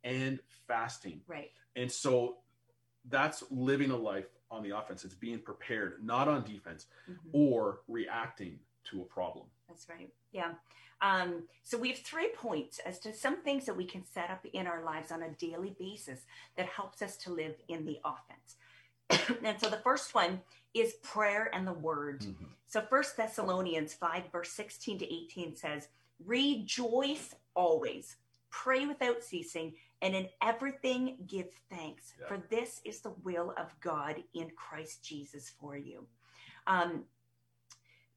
[0.05, 1.23] and fasting.
[1.27, 1.53] Right.
[1.77, 2.39] And so
[3.07, 5.05] that's living a life on the offense.
[5.05, 7.17] It's being prepared, not on defense Mhm.
[7.33, 9.47] or reacting to a problem.
[9.71, 10.11] That's right.
[10.33, 10.53] Yeah.
[11.01, 14.45] Um, so we have three points as to some things that we can set up
[14.53, 16.21] in our lives on a daily basis
[16.57, 18.57] that helps us to live in the offense.
[19.45, 20.41] and so the first one
[20.75, 22.25] is prayer and the word.
[22.67, 25.89] So First Thessalonians 5, verse 16 to 18 says,
[26.25, 28.17] Rejoice always,
[28.51, 32.29] pray without ceasing, and in everything give thanks, Yeah.
[32.29, 36.07] for this is the will of God in Christ Jesus for you.
[36.67, 37.05] Um,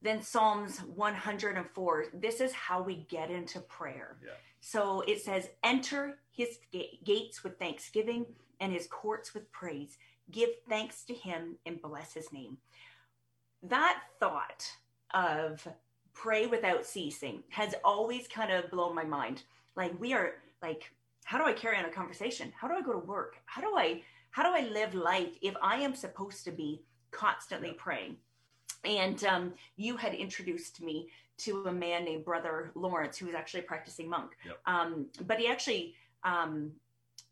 [0.04, 4.18] then Psalms 104, this is how we get into prayer.
[4.24, 4.32] Yeah.
[4.60, 6.60] So it says, Enter his
[7.06, 8.26] gates with thanksgiving
[8.60, 9.98] and his courts with praise.
[10.30, 12.58] Give thanks to him and bless his name
[13.64, 14.66] that thought
[15.14, 15.66] of
[16.14, 19.44] pray without ceasing has always kind of blown my mind
[19.76, 20.92] like we are like
[21.24, 23.76] how do i carry on a conversation how do i go to work how do
[23.78, 27.76] i how do i live life if i am supposed to be constantly Yeah.
[27.78, 28.18] praying
[28.86, 33.62] and um, you had introduced me to a man named brother lawrence who was actually
[33.62, 34.60] a practicing monk Yep.
[34.66, 36.72] um, but he actually um,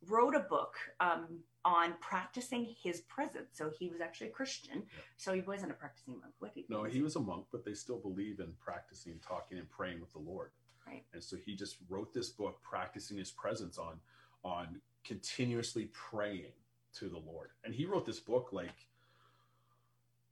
[0.07, 1.27] wrote a book um,
[1.63, 5.03] on practicing his presence so he was actually a christian Yep.
[5.17, 6.33] so he wasn't a practicing monk.
[6.39, 9.69] What did No, he was a monk, but they still believe in practicing, talking, and
[9.69, 10.49] praying with the Lord.
[10.87, 11.03] Right.
[11.13, 13.99] And so he just wrote this book, practicing his presence on
[14.43, 16.51] on continuously praying
[16.95, 17.49] to the Lord.
[17.63, 18.73] And he wrote this book like,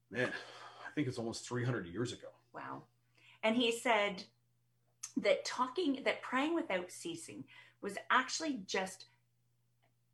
[0.09, 0.31] man,
[0.89, 2.27] I think it's almost 300 years ago.
[2.53, 2.83] Wow.
[3.43, 4.23] And he said
[5.17, 7.43] that talking, that praying without ceasing
[7.81, 9.05] was actually just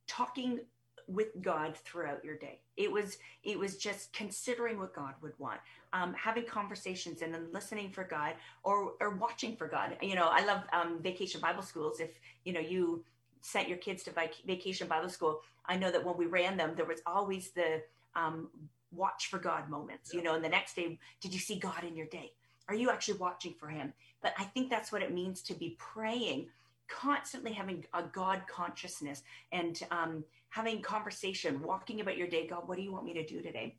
[0.08, 0.60] talking
[1.08, 2.60] with God throughout your day.
[2.78, 5.60] It was it was just considering what God would want,
[5.94, 8.34] um, having conversations and then listening for God
[8.64, 9.98] or or watching for God.
[10.02, 12.00] You know, I love um, vacation Bible schools.
[12.00, 12.10] If
[12.44, 13.04] you know you
[13.42, 16.74] sent your kids to vac- vacation Bible school, I know that when we ran them,
[16.76, 17.84] there was always the
[18.16, 18.50] um,
[18.92, 20.14] watch for God moments.
[20.14, 22.32] You know, and the next day, did you see God in your day?
[22.68, 23.94] Are you actually watching for Him?
[24.22, 26.48] But I think that's what it means to be praying,
[26.88, 32.48] constantly having a God consciousness and um, having conversation, walking about your day.
[32.48, 33.76] God, what do you want me to do today?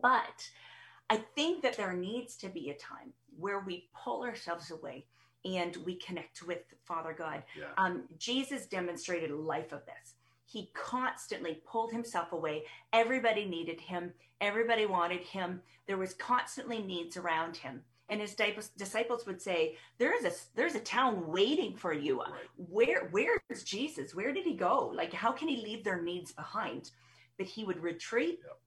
[0.00, 0.48] But
[1.10, 5.06] I think that there needs to be a time where we pull ourselves away
[5.44, 7.42] and we connect with Father God.
[7.58, 7.66] Yeah.
[7.76, 10.14] Um, Jesus demonstrated a life of this.
[10.44, 12.66] He constantly pulled himself away.
[12.92, 14.14] Everybody needed him.
[14.40, 15.62] Everybody wanted him.
[15.86, 17.84] There was constantly needs around him.
[18.10, 22.20] And his disciples- would say, "There is a there's a town waiting for you.
[22.20, 22.48] Right.
[22.56, 24.14] Where where is Jesus?
[24.14, 24.88] Where did he go?
[24.88, 26.90] Like how can he leave their needs behind?"
[27.38, 28.60] But he would retreat Yep.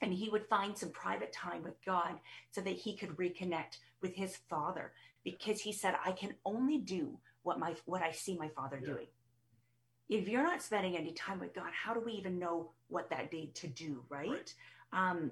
[0.00, 4.14] and he would find some private time with God so that he could reconnect with
[4.16, 8.48] his father because he said, "I can only do what my what I see my
[8.48, 8.86] father Yeah.
[8.94, 9.08] doing."
[10.12, 13.30] If you're not spending any time with God, how do we even know what that
[13.30, 14.28] day to do, right?
[14.28, 14.54] Right.
[14.92, 15.30] Um,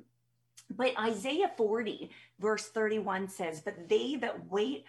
[0.70, 4.84] but Isaiah 40, verse 31 says, But they that wait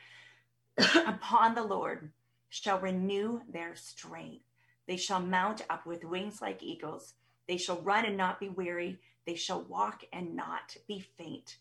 [0.77, 2.11] upon the Lord
[2.49, 4.45] shall renew their strength.
[4.87, 7.13] They shall mount up with wings like eagles.
[7.47, 8.99] They shall run and not be weary.
[9.25, 11.57] They shall walk and not be faint.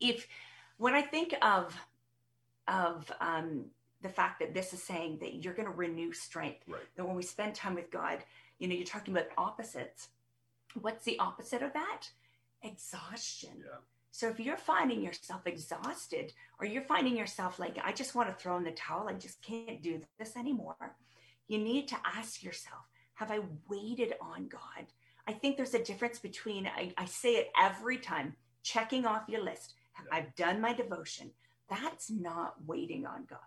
[0.00, 0.26] If
[0.78, 1.76] when I think of
[2.68, 3.66] of um,
[4.06, 6.82] the fact that this is saying that you're going to renew strength, Right.
[6.96, 8.18] that when we spend time with God,
[8.58, 10.08] you know, you're talking about opposites.
[10.80, 12.02] What's the opposite of that?
[12.62, 13.62] Exhaustion.
[13.64, 13.78] Yeah.
[14.10, 18.34] So if you're finding yourself exhausted or you're finding yourself like, I just want to
[18.34, 20.96] throw in the towel, I just can't do this anymore,
[21.48, 22.82] you need to ask yourself,
[23.14, 24.86] have I waited on God?
[25.26, 29.42] I think there's a difference between, I, I say it every time, checking off your
[29.42, 29.74] list.
[29.98, 30.16] Yeah.
[30.18, 31.30] I've done my devotion.
[31.68, 33.38] That's not waiting on God.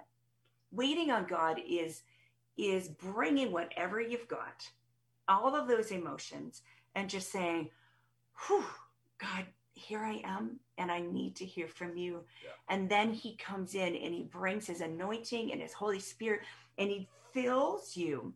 [0.71, 2.03] Waiting on God is
[2.57, 4.69] is bringing whatever you've got,
[5.29, 6.61] all of those emotions,
[6.95, 7.69] and just saying,
[8.47, 8.65] Whew,
[9.17, 12.25] God, here I am, and I need to hear from you.
[12.43, 12.51] Yeah.
[12.67, 16.41] And then He comes in and He brings His anointing and His Holy Spirit,
[16.77, 18.33] and He fills you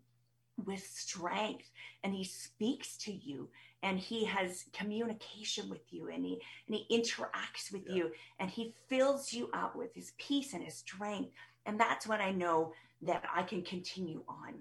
[0.65, 1.72] with strength
[2.04, 3.50] and he speaks to you
[3.82, 7.96] and he has communication with you and he and he interacts with yeah.
[7.96, 11.32] you and he fills you up with his peace and his strength
[11.65, 14.54] and that's when i know that i can continue on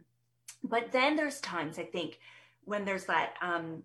[0.64, 2.18] but then there's times i think
[2.64, 3.82] when there's that um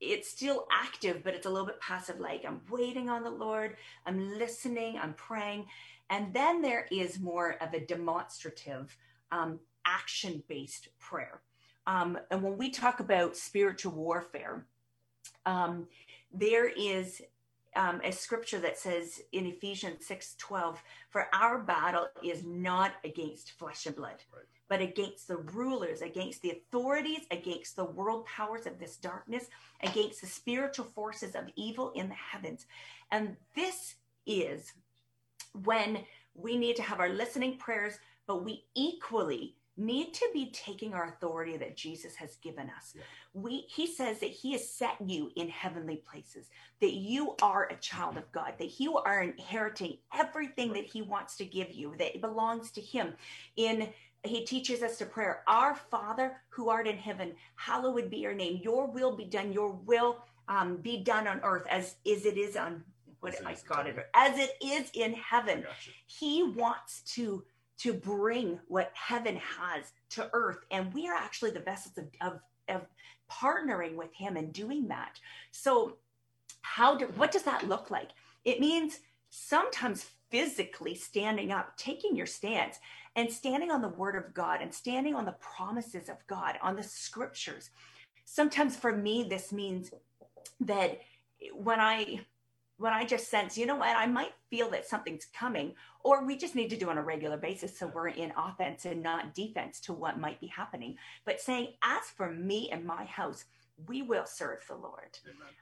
[0.00, 3.76] it's still active but it's a little bit passive like i'm waiting on the lord
[4.06, 5.64] i'm listening i'm praying
[6.10, 8.96] and then there is more of a demonstrative
[9.30, 11.40] um, action based prayer.
[11.86, 14.66] Um, and when we talk about spiritual warfare,
[15.46, 15.86] um,
[16.32, 17.22] there is
[17.76, 23.52] um, a scripture that says in Ephesians 6 12, for our battle is not against
[23.52, 24.44] flesh and blood, right.
[24.68, 29.46] but against the rulers, against the authorities, against the world powers of this darkness,
[29.82, 32.66] against the spiritual forces of evil in the heavens.
[33.10, 34.72] And this is
[35.64, 36.04] when
[36.34, 41.08] we need to have our listening prayers, but we equally need to be taking our
[41.08, 42.94] authority that Jesus has given us.
[42.94, 43.02] Yeah.
[43.32, 46.48] We he says that he has set you in heavenly places,
[46.80, 51.36] that you are a child of God, that you are inheriting everything that he wants
[51.36, 53.14] to give you, that it belongs to him.
[53.56, 53.88] In
[54.24, 58.60] he teaches us to prayer, our Father who art in heaven, hallowed be your name.
[58.62, 59.52] Your will be done.
[59.52, 62.82] Your will um, be done on earth as is it is on
[63.20, 65.64] what I got it as it is in heaven.
[66.06, 67.44] He wants to
[67.78, 70.58] to bring what heaven has to earth.
[70.70, 72.86] And we are actually the vessels of, of, of
[73.30, 75.20] partnering with him and doing that.
[75.52, 75.96] So
[76.62, 78.10] how do what does that look like?
[78.44, 82.78] It means sometimes physically standing up, taking your stance
[83.16, 86.76] and standing on the word of God and standing on the promises of God, on
[86.76, 87.70] the scriptures.
[88.24, 89.90] Sometimes for me, this means
[90.60, 91.00] that
[91.54, 92.20] when I
[92.78, 96.36] when I just sense, you know what, I might feel that something's coming, or we
[96.36, 99.80] just need to do on a regular basis so we're in offense and not defense
[99.80, 100.96] to what might be happening.
[101.24, 103.44] But saying, as for me and my house,
[103.86, 105.18] we will serve the Lord.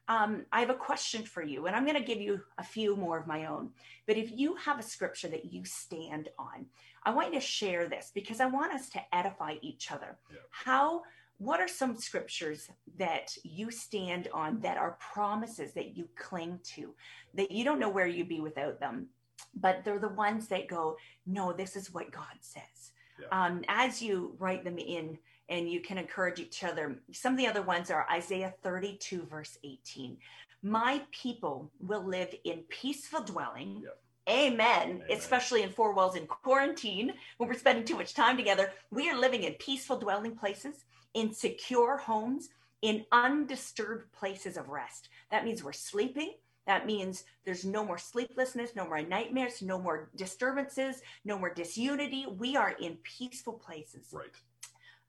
[0.09, 2.97] Um, I have a question for you, and I'm going to give you a few
[2.97, 3.71] more of my own.
[4.07, 6.67] But if you have a scripture that you stand on,
[7.03, 10.19] I want you to share this because I want us to edify each other.
[10.31, 10.39] Yeah.
[10.51, 11.03] How
[11.39, 12.69] what are some scriptures
[12.99, 16.95] that you stand on that are promises that you cling to
[17.35, 19.07] that you don't know where you'd be without them
[19.55, 20.97] but they're the ones that go
[21.27, 23.47] no this is what god says yeah.
[23.47, 25.19] um, as you write them in
[25.49, 29.59] and you can encourage each other some of the other ones are isaiah 32 verse
[29.65, 30.17] 18
[30.63, 33.91] my people will live in peaceful dwelling yeah.
[34.29, 34.57] Amen.
[34.59, 35.03] Amen.
[35.09, 39.17] Especially in four walls in quarantine, when we're spending too much time together, we are
[39.17, 40.85] living in peaceful dwelling places
[41.17, 42.51] in secure homes,
[42.83, 45.09] in undisturbed places of rest.
[45.31, 46.35] That means we're sleeping.
[46.67, 52.27] That means there's no more sleeplessness, no more nightmares, no more disturbances, no more disunity.
[52.39, 54.09] We are in peaceful places.
[54.13, 54.27] Right.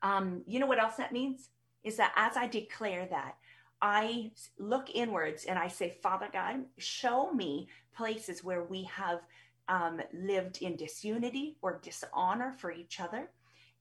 [0.01, 1.49] Um, you know what else that means?
[1.83, 3.35] Is that as I declare that,
[3.81, 9.19] I look inwards and I say, Father God, show me places where we have
[9.67, 13.29] um, lived in disunity or dishonor for each other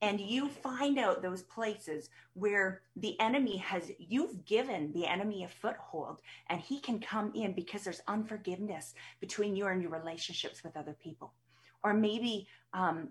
[0.03, 5.49] and you find out those places where the enemy has you've given the enemy a
[5.49, 10.77] foothold and he can come in because there's unforgiveness between you and your relationships with
[10.77, 11.33] other people.
[11.83, 13.11] Or maybe um,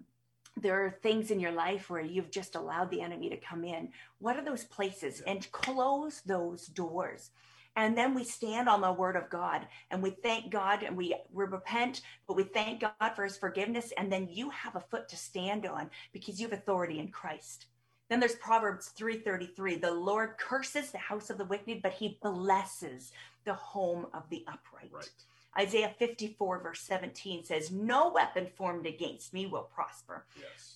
[0.57, 3.89] there are things in your life where you've just allowed the enemy to come in.
[4.19, 5.21] What are those places?
[5.21, 7.31] And close those doors
[7.75, 11.15] and then we stand on the word of god and we thank god and we,
[11.31, 15.07] we repent but we thank god for his forgiveness and then you have a foot
[15.09, 17.67] to stand on because you have authority in christ.
[18.07, 23.11] Then there's proverbs 3.33 the lord curses the house of the wicked but he blesses
[23.45, 24.91] the home of the upright.
[24.91, 25.09] Right.
[25.57, 30.25] isaiah 54 verse 17 says no weapon formed against me will prosper.
[30.39, 30.74] Yes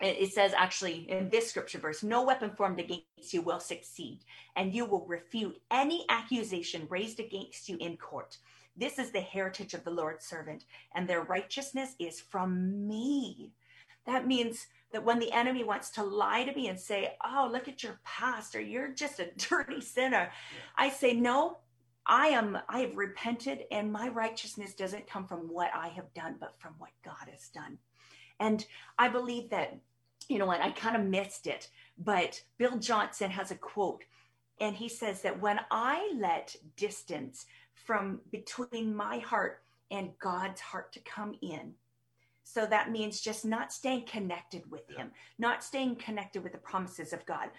[0.00, 4.20] it says actually in this scripture verse no weapon formed against you will succeed
[4.54, 8.36] and you will refute any accusation raised against you in court.
[8.76, 13.52] This is the heritage of the lord's servant and their righteousness is from me.
[14.04, 17.68] That means that when the enemy wants to lie to me and say oh look
[17.68, 20.30] at your past or you're just a dirty sinner
[20.76, 21.58] i say no
[22.06, 26.36] i am i have repented and my righteousness doesn't come from what i have done
[26.38, 27.78] but from what god has done
[28.40, 28.64] and
[28.98, 29.76] I believe that,
[30.28, 34.04] you know what, I kind of missed it, but Bill Johnson has a quote,
[34.60, 40.92] and he says that when I let distance from between my heart and God's heart
[40.94, 41.74] to come in,
[42.48, 47.12] so that means just not staying connected with Him, not staying connected with the promises
[47.12, 47.50] of God.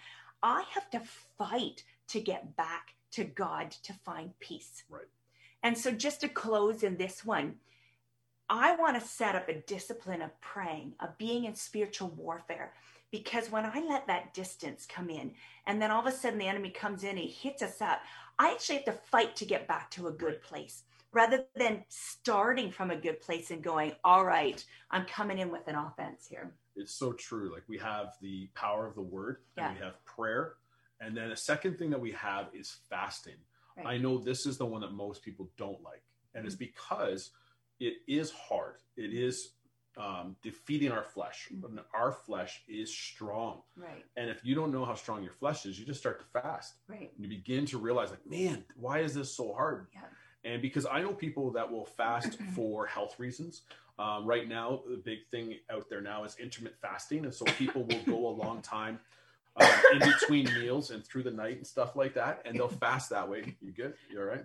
[0.42, 1.02] I have to
[1.36, 4.84] fight to get back to God to find peace.
[4.88, 5.04] Right.
[5.62, 7.56] And so, just to close in this one,
[8.50, 12.72] I want to set up a discipline of praying, of being in spiritual warfare,
[13.10, 15.32] because when I let that distance come in,
[15.66, 18.00] and then all of a sudden the enemy comes in, he hits us up,
[18.38, 22.70] I actually have to fight to get back to a good place rather than starting
[22.70, 26.52] from a good place and going, all right, I'm coming in with an offense here.
[26.76, 27.52] It's so true.
[27.52, 30.54] Like we have the power of the word, and we have prayer.
[31.00, 33.36] And then a second thing that we have is fasting.
[33.76, 33.86] Right.
[33.86, 36.02] I know this is the one that most people don't like.
[36.34, 36.46] And mm-hmm.
[36.46, 37.30] it's because
[37.80, 38.76] it is hard.
[38.96, 39.52] It is
[39.98, 41.48] um, defeating our flesh.
[41.52, 41.78] Mm-hmm.
[41.92, 43.62] Our flesh is strong.
[43.76, 44.04] Right.
[44.16, 46.74] And if you don't know how strong your flesh is, you just start to fast.
[46.88, 47.10] Right.
[47.18, 49.88] You begin to realize, like, man, why is this so hard?
[49.92, 50.00] Yeah.
[50.44, 53.62] And because I know people that will fast for health reasons.
[53.98, 57.24] Um, right now, the big thing out there now is intermittent fasting.
[57.24, 59.00] And so people will go a long time
[59.56, 62.42] uh, in between meals and through the night and stuff like that.
[62.44, 63.56] And they'll fast that way.
[63.60, 63.94] You good?
[64.08, 64.44] You all right?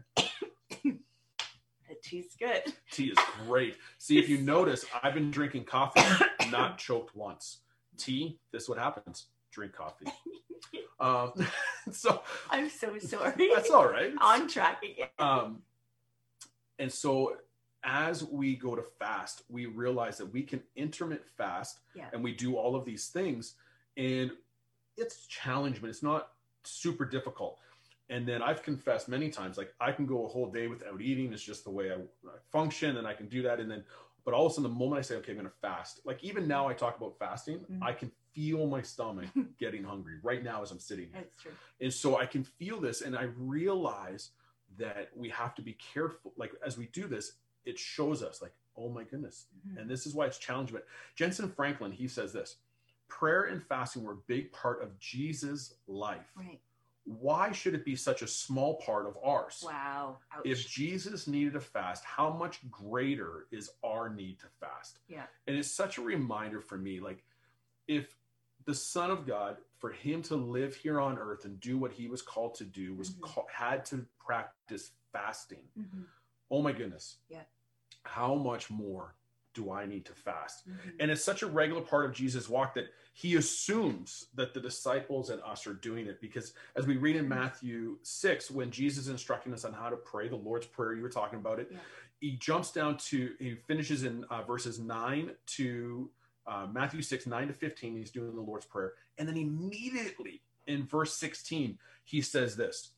[2.02, 2.62] Tea's good.
[2.92, 3.78] Tea is great.
[3.98, 6.02] See, if you notice, I've been drinking coffee,
[6.50, 7.60] not choked once.
[7.98, 9.26] Tea, this is what happens.
[9.52, 10.08] Drink coffee.
[11.00, 11.34] Um,
[11.92, 13.50] so I'm so sorry.
[13.54, 14.14] That's all right.
[14.20, 15.10] On track again.
[15.20, 15.62] Um,
[16.80, 17.36] and so
[17.84, 22.06] as we go to fast, we realize that we can intermittent fast yeah.
[22.14, 23.56] and we do all of these things.
[23.98, 24.32] And
[24.98, 26.30] it's challenge, but it's not
[26.64, 27.60] super difficult.
[28.14, 31.34] And then I've confessed many times, like I can go a whole day without eating.
[31.34, 33.60] It's just the way I, I function, and I can do that.
[33.60, 33.84] And then,
[34.24, 36.24] but all of a sudden, the moment I say, "Okay, I'm going to fast," like
[36.24, 37.58] even now, I talk about fasting.
[37.62, 37.82] Mm-hmm.
[37.82, 41.24] I can feel my stomach getting hungry right now as I'm sitting here.
[41.24, 41.54] That's true.
[41.82, 44.30] And so I can feel this, and I realize
[44.78, 46.34] that we have to be careful.
[46.38, 47.32] Like as we do this,
[47.66, 49.80] it shows us, like, oh my goodness, mm-hmm.
[49.80, 50.76] and this is why it's challenging.
[50.76, 50.86] But
[51.18, 52.58] Jentezen Franklin, he says this:
[53.08, 56.32] prayer and fasting were a big part of Jesus' life.
[56.38, 56.60] Right.
[57.06, 59.64] Why should it be such a small part of ours?
[59.66, 60.20] Wow.
[60.34, 60.42] Ouch.
[60.46, 65.00] If Jesus needed to fast, how much greater is our need to fast?
[65.08, 65.24] Yeah.
[65.48, 67.24] And it's such a reminder for me like
[67.88, 68.16] if
[68.66, 72.08] the son of god for him to live here on earth and do what he
[72.08, 73.24] was called to do was mm-hmm.
[73.24, 76.04] call, had to practice fasting mm-hmm.
[76.52, 77.42] oh my goodness yeah
[78.04, 79.16] how much more
[79.54, 80.68] do I need to fast?
[80.68, 80.90] Mm-hmm.
[81.00, 85.30] And it's such a regular part of Jesus' walk that he assumes that the disciples
[85.30, 87.40] and us are doing it because as we read in mm-hmm.
[87.40, 91.02] Matthew 6, when Jesus is instructing us on how to pray, the Lord's Prayer, you
[91.02, 91.78] were talking about it, yeah.
[92.20, 96.10] he jumps down to, he finishes in uh, verses 9 to
[96.48, 98.94] uh, Matthew 6, 9 to 15, he's doing the Lord's Prayer.
[99.18, 102.92] And then immediately in verse 16, he says this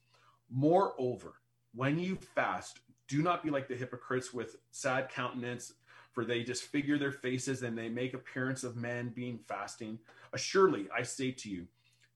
[0.49, 1.33] Moreover,
[1.73, 5.73] when you fast, do not be like the hypocrites with sad countenance
[6.15, 9.99] for they disfigure their faces and they make appearance of men being fasting.
[10.33, 11.67] Assuredly, I say to you,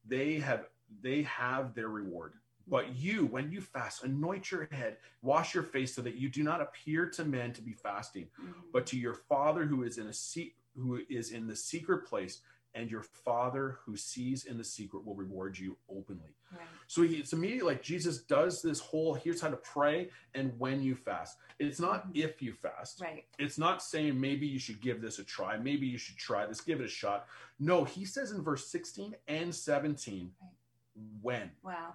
[0.08, 0.66] they have
[1.04, 2.34] they have their reward.
[2.68, 6.44] But you, when you fast, anoint your head, wash your face, so that you do
[6.44, 8.60] not appear to men to be fasting, mm-hmm.
[8.72, 12.42] but to your Father who is in a seat, who is in the secret place,
[12.76, 16.36] and your father who sees in the secret will reward you openly.
[16.52, 16.62] Right.
[16.88, 20.82] So he, it's immediately like Jesus does this whole here's how to pray and when
[20.82, 21.38] you fast.
[21.60, 22.22] It's not mm-hmm.
[22.22, 23.02] if you fast.
[23.02, 23.26] Right.
[23.38, 25.58] It's not saying maybe you should give this a try.
[25.58, 27.28] Maybe you should try this, give it a shot.
[27.60, 30.50] No, he says in verse 16 and 17 right.
[31.22, 31.52] when.
[31.64, 31.94] Wow.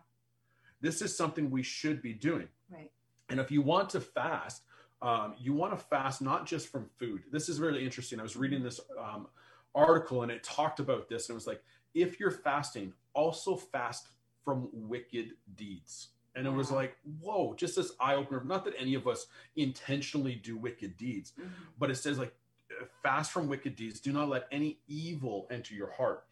[0.81, 2.49] This is something we should be doing.
[2.71, 2.91] Right.
[3.29, 4.63] And if you want to fast,
[5.01, 7.23] um, you want to fast not just from food.
[7.31, 8.21] This is really interesting.
[8.21, 9.29] I was reading this um,
[9.75, 11.63] article and it talked about this and it was like
[11.95, 14.09] if you're fasting also fast
[14.45, 18.95] from wicked deeds and it was like whoa just this eye opener not that any
[18.95, 21.49] of us intentionally do wicked deeds mm-hmm.
[21.79, 22.35] but it says like
[23.03, 26.25] fast from wicked deeds do not let any evil enter your heart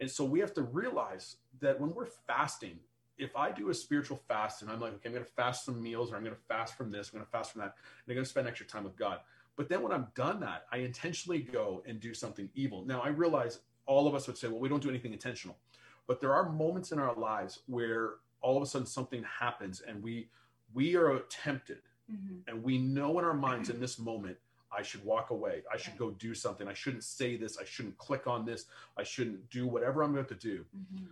[0.00, 2.78] and so we have to realize that when we're fasting
[3.20, 5.80] if I do a spiritual fast and I'm like, okay, I'm going to fast some
[5.82, 8.08] meals or I'm going to fast from this, I'm going to fast from that, and
[8.08, 9.18] I'm going to spend extra time with God.
[9.60, 12.82] But then when I'm done that, I intentionally go and do something evil.
[12.86, 15.58] Now I realize all of us would say, well, we don't do anything intentional.
[16.06, 20.02] But there are moments in our lives where all of a sudden something happens and
[20.02, 20.30] we
[20.72, 22.36] we are tempted mm-hmm.
[22.48, 24.38] and we know in our minds in this moment
[24.74, 25.60] I should walk away.
[25.70, 26.66] I should go do something.
[26.66, 27.58] I shouldn't say this.
[27.58, 28.64] I shouldn't click on this.
[28.96, 30.64] I shouldn't do whatever I'm going to do.
[30.74, 31.04] Mm-hmm.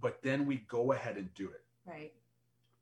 [0.00, 1.62] But then we go ahead and do it.
[1.86, 2.12] Right.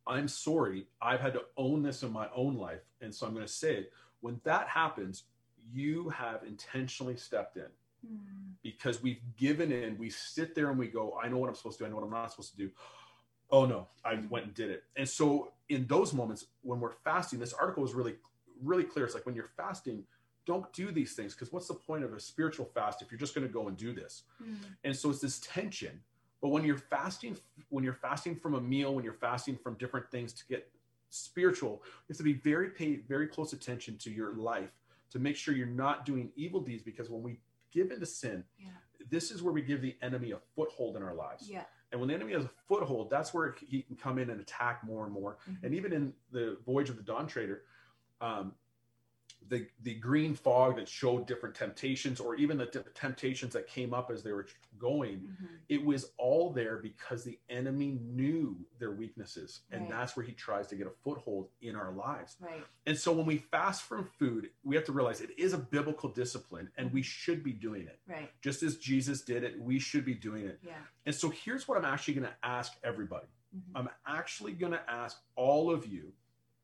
[0.06, 0.86] I'm sorry.
[1.02, 2.80] I've had to own this in my own life.
[3.02, 3.92] And so I'm going to say it.
[4.20, 5.24] When that happens,
[5.72, 7.66] you have intentionally stepped in
[8.06, 8.18] mm.
[8.62, 9.98] because we've given in.
[9.98, 11.86] We sit there and we go, I know what I'm supposed to do.
[11.86, 12.70] I know what I'm not supposed to do.
[13.52, 14.28] Oh no, I hmm.
[14.28, 14.84] went and did it.
[14.96, 18.14] And so in those moments when we're fasting, this article is really,
[18.62, 19.04] really clear.
[19.04, 20.04] It's like when you're fasting,
[20.46, 23.34] don't do these things because what's the point of a spiritual fast if you're just
[23.34, 24.22] going to go and do this?
[24.42, 24.56] Mm.
[24.84, 26.00] And so it's this tension.
[26.40, 27.36] But when you're fasting,
[27.68, 30.70] when you're fasting from a meal, when you're fasting from different things to get
[31.10, 34.70] spiritual, you have to be very pay very close attention to your life
[35.10, 37.38] to make sure you're not doing evil deeds because when we
[37.72, 38.68] give into sin, yeah.
[39.10, 41.48] this is where we give the enemy a foothold in our lives.
[41.50, 41.64] Yeah.
[41.92, 44.84] And when the enemy has a foothold, that's where he can come in and attack
[44.84, 45.38] more and more.
[45.48, 45.64] Mhm.
[45.64, 47.64] And even in the Voyage of the Dawn Treader,
[48.20, 48.54] um,
[49.48, 53.92] the the green fog that showed different temptations, or even the t- temptations that came
[53.92, 54.46] up as they were
[54.78, 55.58] going, Mhm.
[55.68, 59.90] it was all there because the enemy knew their weaknesses, and Right.
[59.90, 62.36] that's where he tries to get a foothold in our lives.
[62.40, 62.64] Right.
[62.86, 66.08] And so when we fast from food, we have to realize it is a biblical
[66.10, 67.98] discipline, and we should be doing it.
[68.06, 68.30] Right.
[68.42, 70.60] Just as Jesus did it, we should be doing it.
[70.62, 70.84] Yeah.
[71.06, 73.26] And so here's what I'm actually going to ask everybody.
[73.56, 73.62] Mhm.
[73.74, 76.12] I'm actually going to ask all of you,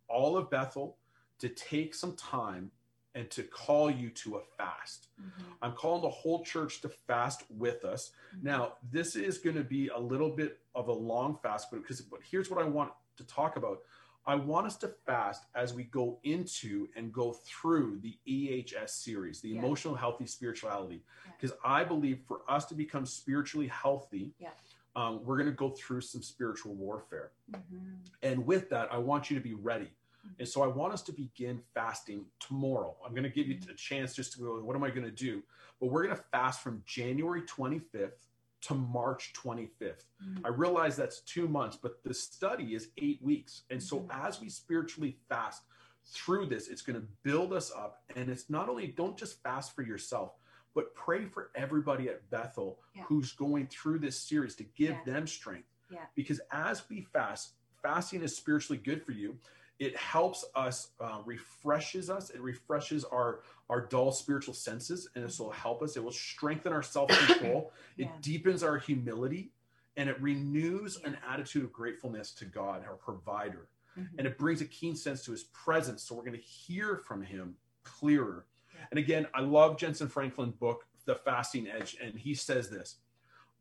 [0.09, 0.99] all of Bethel,
[1.39, 2.71] to take some time
[3.15, 5.09] and to call you to a fast.
[5.19, 5.31] Mhm.
[5.63, 8.13] I'm calling the whole church to fast with us.
[8.35, 8.43] Mhm.
[8.43, 12.03] Now, this is going to be a little bit of a long fast, but because
[12.03, 13.83] but here's what I want to talk about.
[14.27, 19.41] I want us to fast as we go into and go through the EHS series,
[19.41, 19.61] the Yeah.
[19.61, 21.33] emotional healthy spirituality, Yeah.
[21.33, 24.51] because I believe for us to become spiritually healthy, Yeah.
[24.97, 27.31] um, we're going to go through some spiritual warfare.
[27.51, 27.99] Mhm.
[28.21, 29.93] And with that, I want you to be ready.
[30.39, 32.97] And so I want us to begin fasting tomorrow.
[33.05, 35.11] I'm going to give you a chance just to go, what am I going to
[35.11, 35.43] do?
[35.81, 38.27] But we're going to fast from January 25th
[38.63, 40.05] to March 25th.
[40.25, 40.41] Mhm.
[40.45, 43.63] I realize that's two months, but the study is eight weeks.
[43.71, 44.27] And so Mhm.
[44.27, 45.63] as we spiritually fast
[46.05, 48.03] through this, it's going to build us up.
[48.17, 50.33] And it's not only, don't just fast for yourself,
[50.75, 53.05] but pray for everybody at Bethel Yeah.
[53.05, 55.05] who's going through this series to give Yeah.
[55.05, 55.69] them strength.
[55.91, 56.07] Yeah.
[56.15, 59.39] Because as we fast, fasting is spiritually good for you.
[59.79, 62.31] It helps us, uh, refreshes us.
[62.31, 65.97] It refreshes our our dull spiritual senses, and this will help us.
[65.97, 67.73] It will strengthen our self control.
[67.97, 68.07] Yeah.
[68.07, 69.53] It deepens our humility,
[69.97, 73.69] and it renews an attitude of gratefulness to God, our provider.
[73.99, 74.09] Mhm.
[74.19, 76.03] And it brings a keen sense to His presence.
[76.03, 78.47] So we're going to hear from Him clearer.
[78.75, 78.87] Yeah.
[78.91, 82.97] And again, I love Jentezen Franklin's book, The Fasting Edge, and he says this.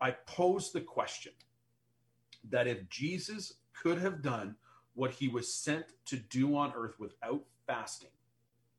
[0.01, 1.31] I pose the question
[2.49, 4.55] that if Jesus could have done
[4.95, 8.09] what he was sent to do on earth without fasting,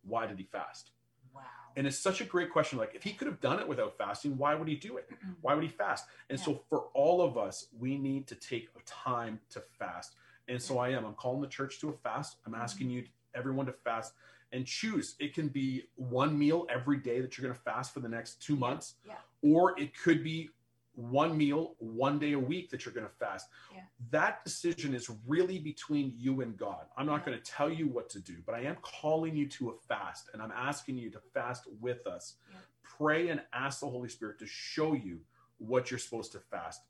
[0.05, 0.91] why did he fast?
[1.35, 1.43] Wow.
[1.77, 2.79] And it's such a great question.
[2.79, 5.09] Like, if he could have done it without fasting, why would he do it?
[5.43, 6.07] Why would he fast?
[6.31, 10.15] And so, for all of us, we need to take a time to fast.
[10.49, 11.05] And so, I am.
[11.05, 12.39] I'm calling the church to a fast.
[12.47, 12.63] I'm mm-hmm.
[12.63, 13.05] asking you,
[13.35, 14.15] everyone, to fast
[14.53, 15.17] and choose.
[15.19, 18.43] It can be one meal every day that you're going to fast for the next
[18.43, 19.15] two months, Yeah.
[19.43, 20.51] or it could be
[20.97, 23.49] one meal one day a week that you're going to fast.
[23.75, 23.83] Yeah.
[24.11, 26.87] That decision is really between you and God.
[26.97, 27.27] I'm not Yeah.
[27.27, 30.31] going to tell you what to do, but I am calling you to a fast
[30.33, 32.37] and I'm asking you to fast with us.
[32.51, 32.57] Yeah.
[32.83, 35.21] Pray and ask the Holy Spirit to show you
[35.59, 36.83] what you're supposed to fast.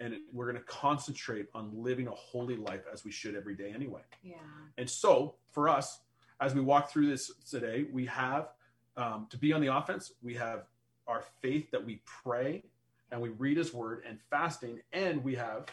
[0.00, 3.54] And it- we're going to concentrate on living a holy life as we should every
[3.56, 4.02] day anyway.
[4.22, 4.36] Yeah.
[4.76, 6.02] And so, for us,
[6.40, 8.52] as we walk through this today, we have
[8.98, 10.12] um, to be on the offense.
[10.22, 10.64] We have
[11.06, 12.64] our faith that we pray
[13.10, 15.66] and we read His Word and fasting, and we have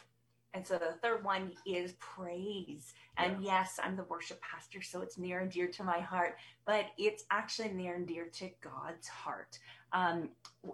[0.53, 2.93] And so the third one is praise.
[3.17, 6.85] And yes, I'm the worship pastor, so it's near and dear to my heart, but
[6.97, 9.57] it's actually near and dear to God's heart.
[9.93, 10.29] Um,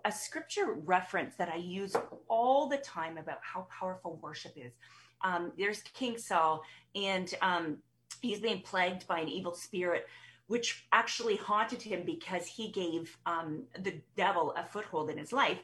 [0.05, 1.95] a scripture reference that I use
[2.27, 4.73] all the time about how powerful worship is.
[5.21, 6.61] Um, there's King Saul,
[6.95, 7.77] and um,
[8.21, 10.07] he's being plagued by an evil spirit.
[10.47, 15.59] Which actually haunted him because he gave um, the devil a foothold in his life.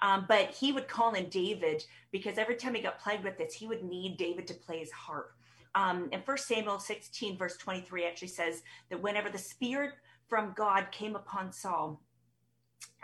[0.00, 3.54] Um, but he would call in David because every time he got plagued with this,
[3.54, 5.32] he would need David to play his harp.
[5.74, 9.92] Um, and First Samuel 16, verse 23, actually says that whenever the Spirit
[10.28, 12.00] from God came upon Saul,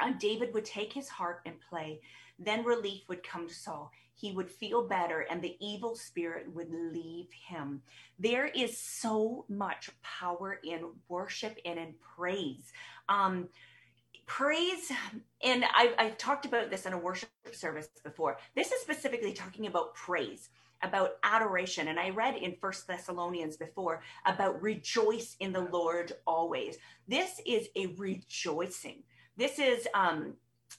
[0.01, 2.01] uh, David would take his harp and play.
[2.39, 3.93] Then relief would come to Saul.
[4.15, 7.83] He would feel better, and the evil spirit would leave him.
[8.19, 12.73] There is so much power in worship and in praise.
[13.09, 13.49] Um,
[14.27, 14.91] praise
[15.43, 18.39] and I've, I've talked about this in a worship service before.
[18.55, 20.49] This is specifically talking about praise
[20.85, 26.77] about adoration and i read in first thessalonians before about rejoice in the lord always.
[27.07, 29.03] This is a rejoicing.
[29.37, 30.35] This is um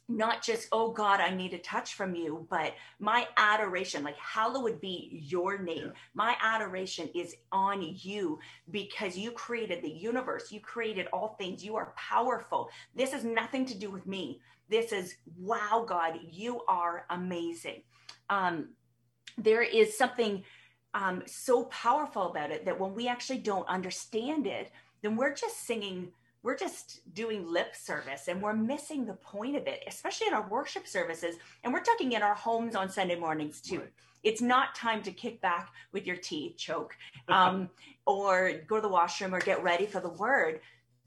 [0.10, 4.80] not just oh god i need a touch from you but my adoration like hallowed
[4.82, 5.88] be your name.
[5.88, 5.92] Yeah.
[6.14, 8.40] my adoration is on you
[8.72, 10.52] because you created the universe.
[10.52, 11.64] You created all things.
[11.64, 12.70] You are powerful.
[12.96, 14.40] This has nothing to do with me.
[14.70, 17.84] This is wow god you are amazing.
[18.30, 18.70] Um
[19.38, 20.44] there is something
[20.94, 25.66] um so powerful about it that when we actually don't understand it then we're just
[25.66, 26.12] singing
[26.44, 30.48] we're just doing lip service and we're missing the point of it, especially in our
[30.50, 31.36] worship services.
[31.64, 33.80] And we're talking in our homes on Sunday mornings too.
[33.80, 33.90] Right.
[34.24, 36.96] It's not time to kick back with your tea, choke,
[37.30, 37.70] um,
[38.06, 40.60] or go to the washroom or get ready for the word.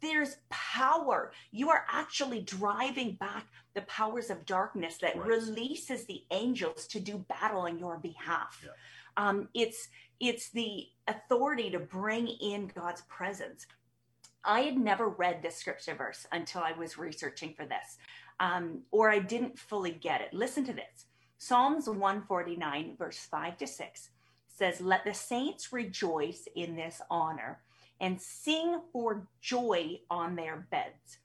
[0.02, 1.32] there's power.
[1.52, 5.26] You are actually driving back the powers of darkness that Right.
[5.26, 8.62] releases the angels to do battle on your behalf.
[8.62, 8.70] Yeah.
[9.16, 9.88] Um, it's
[10.20, 13.66] it's the authority to bring in God's presence.
[14.46, 17.98] I had never read this scripture verse until I was researching for this,
[18.40, 20.32] um, or I didn't fully get it.
[20.32, 21.06] Listen to this
[21.38, 24.10] Psalms 149, verse 5 to 6
[24.48, 27.60] says, Let the saints rejoice in this honor
[28.00, 31.18] and sing for joy on their beds.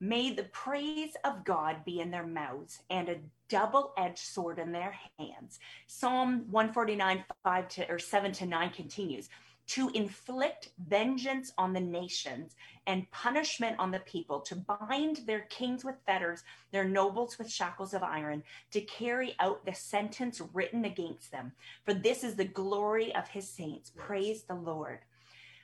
[0.00, 4.72] May the praise of God be in their mouths and a double edged sword in
[4.72, 5.60] their hands.
[5.86, 9.28] Psalm 149, 5 to or 7 to 9 continues
[9.66, 12.54] to inflict vengeance on the nations
[12.86, 17.94] and punishment on the people, to bind their kings with fetters, their nobles with shackles
[17.94, 21.52] of iron, to carry out the sentence written against them.
[21.84, 23.90] For this is the glory of his saints.
[23.94, 24.04] Yes.
[24.06, 24.98] Praise the Lord.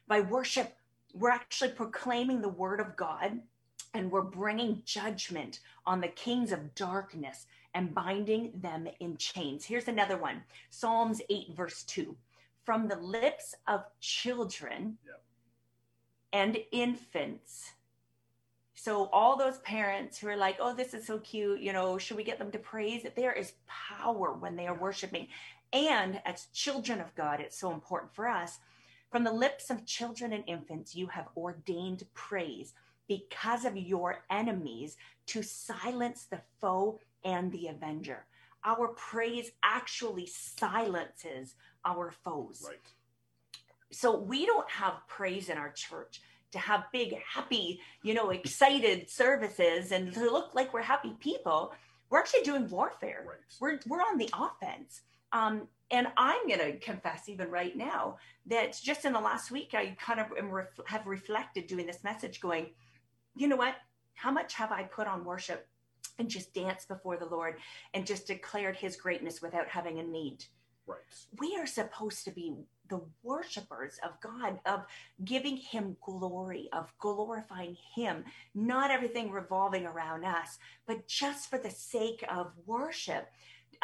[0.08, 0.76] By worship,
[1.12, 3.40] we're actually proclaiming the word of God
[3.94, 9.64] and we're bringing judgment on the kings of darkness and binding them in chains.
[9.64, 12.16] Here's another one Psalms 8, verse 2.
[12.64, 14.98] From the lips of children
[16.32, 17.72] and infants.
[18.74, 22.16] So, all those parents who are like, oh, this is so cute, you know, should
[22.16, 23.04] we get them to praise?
[23.14, 25.28] There is power when they are worshiping.
[25.72, 28.58] And as children of God, it's so important for us.
[29.10, 32.72] From the lips of children and infants, you have ordained praise
[33.08, 34.96] because of your enemies
[35.26, 38.24] to silence the foe and the avenger.
[38.64, 41.54] Our praise actually silences
[41.84, 42.64] our foes.
[42.66, 42.78] Right.
[43.92, 46.20] So we don't have praise in our church
[46.52, 51.72] to have big, happy, you know, excited services and to look like we're happy people.
[52.08, 53.38] We're actually doing warfare Right.
[53.60, 55.02] we're we're on the offense.
[55.32, 59.74] Um, and I'm going to confess even right now that just in the last week,
[59.74, 62.70] I kind of ref- have reflected doing this message, going,
[63.36, 63.74] you know what?
[64.14, 65.66] How much have I put on worship
[66.18, 67.56] and just danced before the Lord
[67.94, 70.44] and just declared His greatness without having a need?
[70.90, 71.38] Right.
[71.38, 72.54] we are supposed to be
[72.88, 74.84] the worshipers of God, of
[75.24, 78.24] giving Him glory, of glorifying Him,
[78.54, 83.28] not everything revolving around us, but just for the sake of worship,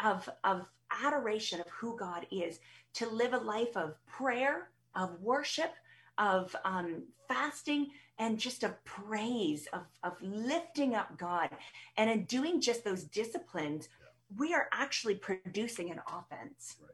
[0.03, 0.67] of, of
[1.03, 2.59] adoration of who God is,
[2.95, 5.73] to live a life of prayer, of worship,
[6.17, 11.49] of um, fasting, and just of praise, of, of lifting up God.
[11.97, 13.89] And in doing just those disciplines,
[14.35, 16.77] we are actually producing an offense.
[16.81, 16.91] Right.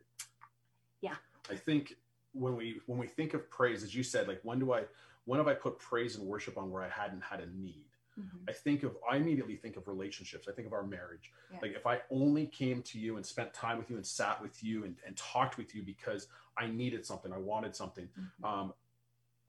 [1.02, 1.16] Yeah.
[1.50, 1.96] I think
[2.34, 4.84] when we when we think of praise, as you said, like when do I
[5.26, 7.86] when have I put praise and worship on where I hadn't had a need?
[8.20, 8.48] Mhm.
[8.48, 10.48] I think of I immediately think of relationships.
[10.48, 11.32] I think of our marriage.
[11.52, 11.60] Yeah.
[11.62, 14.64] Like if I only came to you and spent time with you and sat with
[14.64, 16.28] you and, and talked with you because
[16.58, 18.48] I needed something, I wanted something, Mhm.
[18.48, 18.74] um,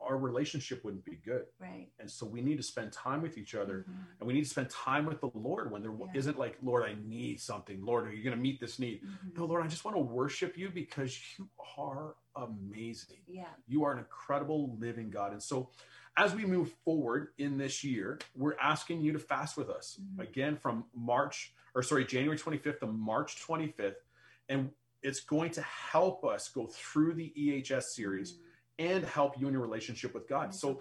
[0.05, 1.47] our relationship wouldn't be good.
[1.59, 1.89] Right.
[1.99, 4.07] And so we need to spend time with each other Mhm.
[4.21, 6.21] and we need to spend time with the Lord when there Yeah.
[6.27, 7.85] not like, Lord, I need something.
[7.85, 9.03] Lord, are you going to meet this need?
[9.03, 9.37] Mhm.
[9.37, 11.49] No, Lord, I just want to worship you because you
[11.79, 13.19] are amazing.
[13.27, 13.49] Yeah.
[13.67, 15.33] You are an incredible living God.
[15.33, 15.71] And so,
[16.17, 20.21] as we move forward in this year, we're asking you to fast with us Mhm.
[20.23, 24.05] again from March, or sorry, January 25th to March 25th.
[24.49, 28.44] And it's going to help us go through the EHS series Mhm.
[28.79, 30.55] And help you in your relationship with God.
[30.55, 30.81] So,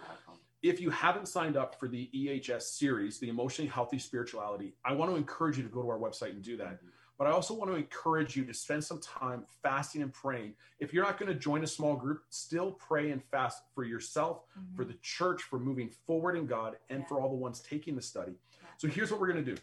[0.62, 5.12] if you haven't signed up for the EHS series, the Emotionally Healthy Spirituality, I want
[5.12, 6.82] to encourage you to go to our website and do that.
[6.82, 6.90] Mhm.
[7.18, 10.56] But I also want to encourage you to spend some time fasting and praying.
[10.80, 14.46] If you're not going to join a small group, still pray and fast for yourself,
[14.76, 14.88] for Mhm.
[14.88, 17.08] the church, for moving forward in God, and Yeah.
[17.08, 18.32] for all the ones taking the study.
[18.62, 18.68] Yeah.
[18.78, 19.62] So here's what we're going to do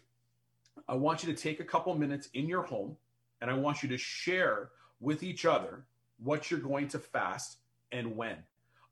[0.87, 2.97] I want you to take a couple minutes in your home,
[3.41, 7.57] and I want you to share with each other what you're going to fast
[7.91, 8.37] and when.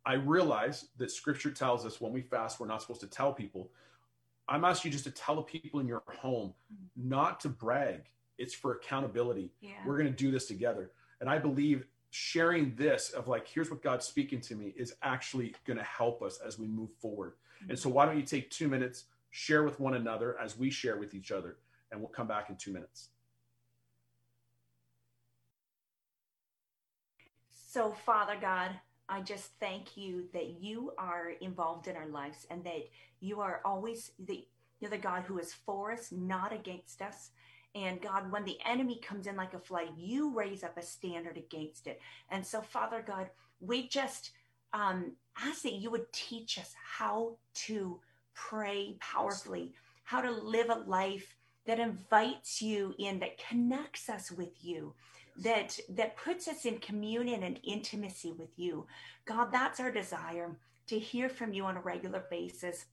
[0.06, 3.70] I realize that scripture tells us when we fast, we're not supposed to tell people.
[4.48, 7.10] I'm asking you just to tell the people in your home mm-hmm.
[7.10, 8.02] not to brag.
[8.38, 9.52] It's for accountability.
[9.62, 9.72] Yeah.
[9.86, 10.92] We're going to do this together.
[11.22, 15.54] And I believe sharing this of like, here's what God's speaking to me is actually
[15.68, 17.34] going to help us as we move forward.
[17.62, 17.78] And mm-hmm.
[17.78, 21.14] so, why don't you take two minutes, share with one another as we share with
[21.14, 21.58] each other,
[21.92, 23.10] and we'll come back in two minutes.
[27.68, 28.72] So, Father God,
[29.10, 32.88] I just thank you that you are involved in our lives and that
[33.20, 34.46] you are always the
[34.80, 37.32] you're the God who is for us, not against us.
[37.76, 41.38] And God, when the enemy comes in like a flood, you raise up a standard
[41.38, 42.00] against it.
[42.30, 43.30] And so, Father God,
[43.60, 44.32] we just
[44.72, 47.36] um, ask that you would teach us how
[47.66, 48.00] to
[48.34, 51.36] pray powerfully, how to live a life
[51.66, 54.94] that invites you in, that connects us with you
[55.38, 58.86] that that puts us in communion and intimacy with you
[59.26, 60.58] god that's our desire
[60.88, 62.86] to hear from you on a regular basis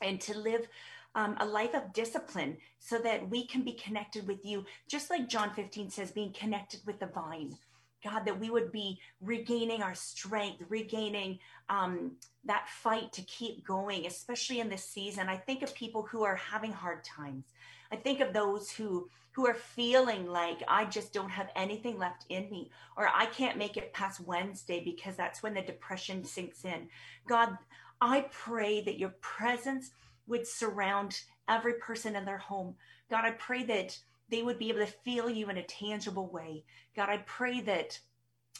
[0.00, 0.66] and to live
[1.14, 5.28] um, a life of discipline so that we can be connected with you, just like
[5.28, 7.56] John 15 says, being connected with the vine.
[8.02, 11.38] God, that we would be regaining our strength, regaining
[11.70, 15.28] um, that fight to keep going, especially in this season.
[15.28, 17.46] I think of people who are having hard times.
[17.90, 22.24] I think of those who who are feeling like I just don't have anything left
[22.28, 26.64] in me, or I can't make it past Wednesday because that's when the depression sinks
[26.64, 26.88] in.
[27.26, 27.58] God,
[28.00, 29.90] I pray that your presence
[30.28, 32.76] would surround every person in their home.
[33.10, 33.98] God, I pray that
[34.30, 36.64] they would be able to feel you in a tangible way.
[36.94, 37.98] God, I pray that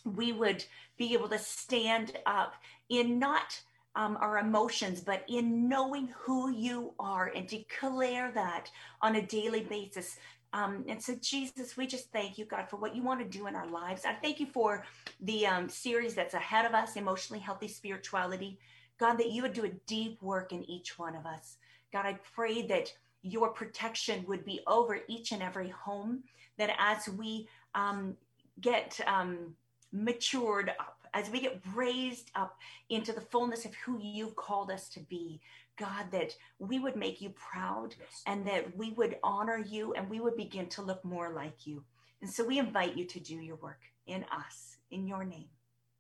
[0.05, 0.64] we would
[0.97, 2.55] be able to stand up
[2.89, 3.61] in not
[3.97, 8.70] um, our emotions, but in knowing who you are and declare that
[9.01, 10.18] on a daily basis.
[10.55, 13.48] Um, and so, Jesus, we just thank you, God, for what you want to do
[13.48, 14.05] in our lives.
[14.05, 14.84] I thank you for
[15.20, 18.57] the um, series that's ahead of us, Emotionally Healthy Spirituality.
[19.00, 21.57] God, that you would do a deep work in each one of us.
[21.92, 22.92] God, I pray that
[23.22, 26.22] your protection would be over each and every home,
[26.57, 28.16] that as we um,
[28.61, 29.57] get um,
[29.92, 32.57] matured up, as we get raised up
[32.90, 35.40] into the fullness of who you've called us to be,
[35.77, 38.22] God, that we would make you proud yes.
[38.27, 41.85] and that we would honor you and we would begin to look more like you.
[42.22, 45.49] And so we invite you to do your work in us, in your name.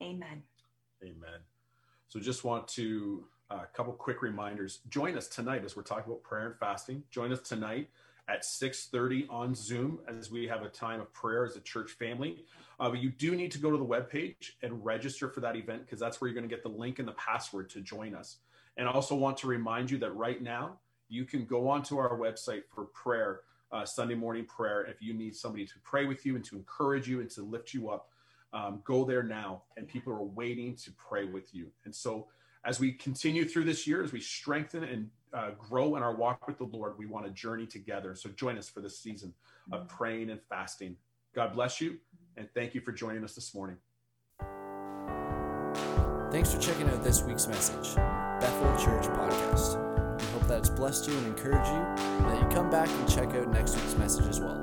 [0.02, 0.42] Amen.
[1.02, 1.40] Amen.
[2.08, 4.80] So just want to a uh, couple quick reminders.
[4.88, 7.02] Join us tonight as we're talking about prayer and fasting.
[7.10, 7.90] Join us tonight
[8.26, 12.44] at 6.30 on Zoom as we have a time of prayer as a church family.
[12.80, 15.84] Uh, but you do need to go to the webpage and register for that event
[15.84, 18.38] because that's where you're going to get the link and the password to join us.
[18.76, 22.18] And I also want to remind you that right now you can go onto our
[22.18, 23.40] website for prayer,
[23.72, 24.84] uh, Sunday morning prayer.
[24.84, 27.74] If you need somebody to pray with you and to encourage you and to lift
[27.74, 28.08] you up,
[28.52, 29.62] um, go there now.
[29.76, 31.70] And people are waiting to pray with you.
[31.84, 32.28] And so
[32.64, 36.46] as we continue through this year, as we strengthen and uh, grow in our walk
[36.46, 38.14] with the Lord, we want to journey together.
[38.14, 39.34] So join us for this season
[39.72, 40.96] of praying and fasting.
[41.34, 41.98] God bless you,
[42.36, 43.76] and thank you for joining us this morning.
[46.30, 47.96] Thanks for checking out this week's message,
[48.44, 49.80] Bethel Church Podcast.
[50.20, 53.08] We hope that it's blessed you and encouraged you, and that you come back and
[53.08, 54.60] check out next week's message as well.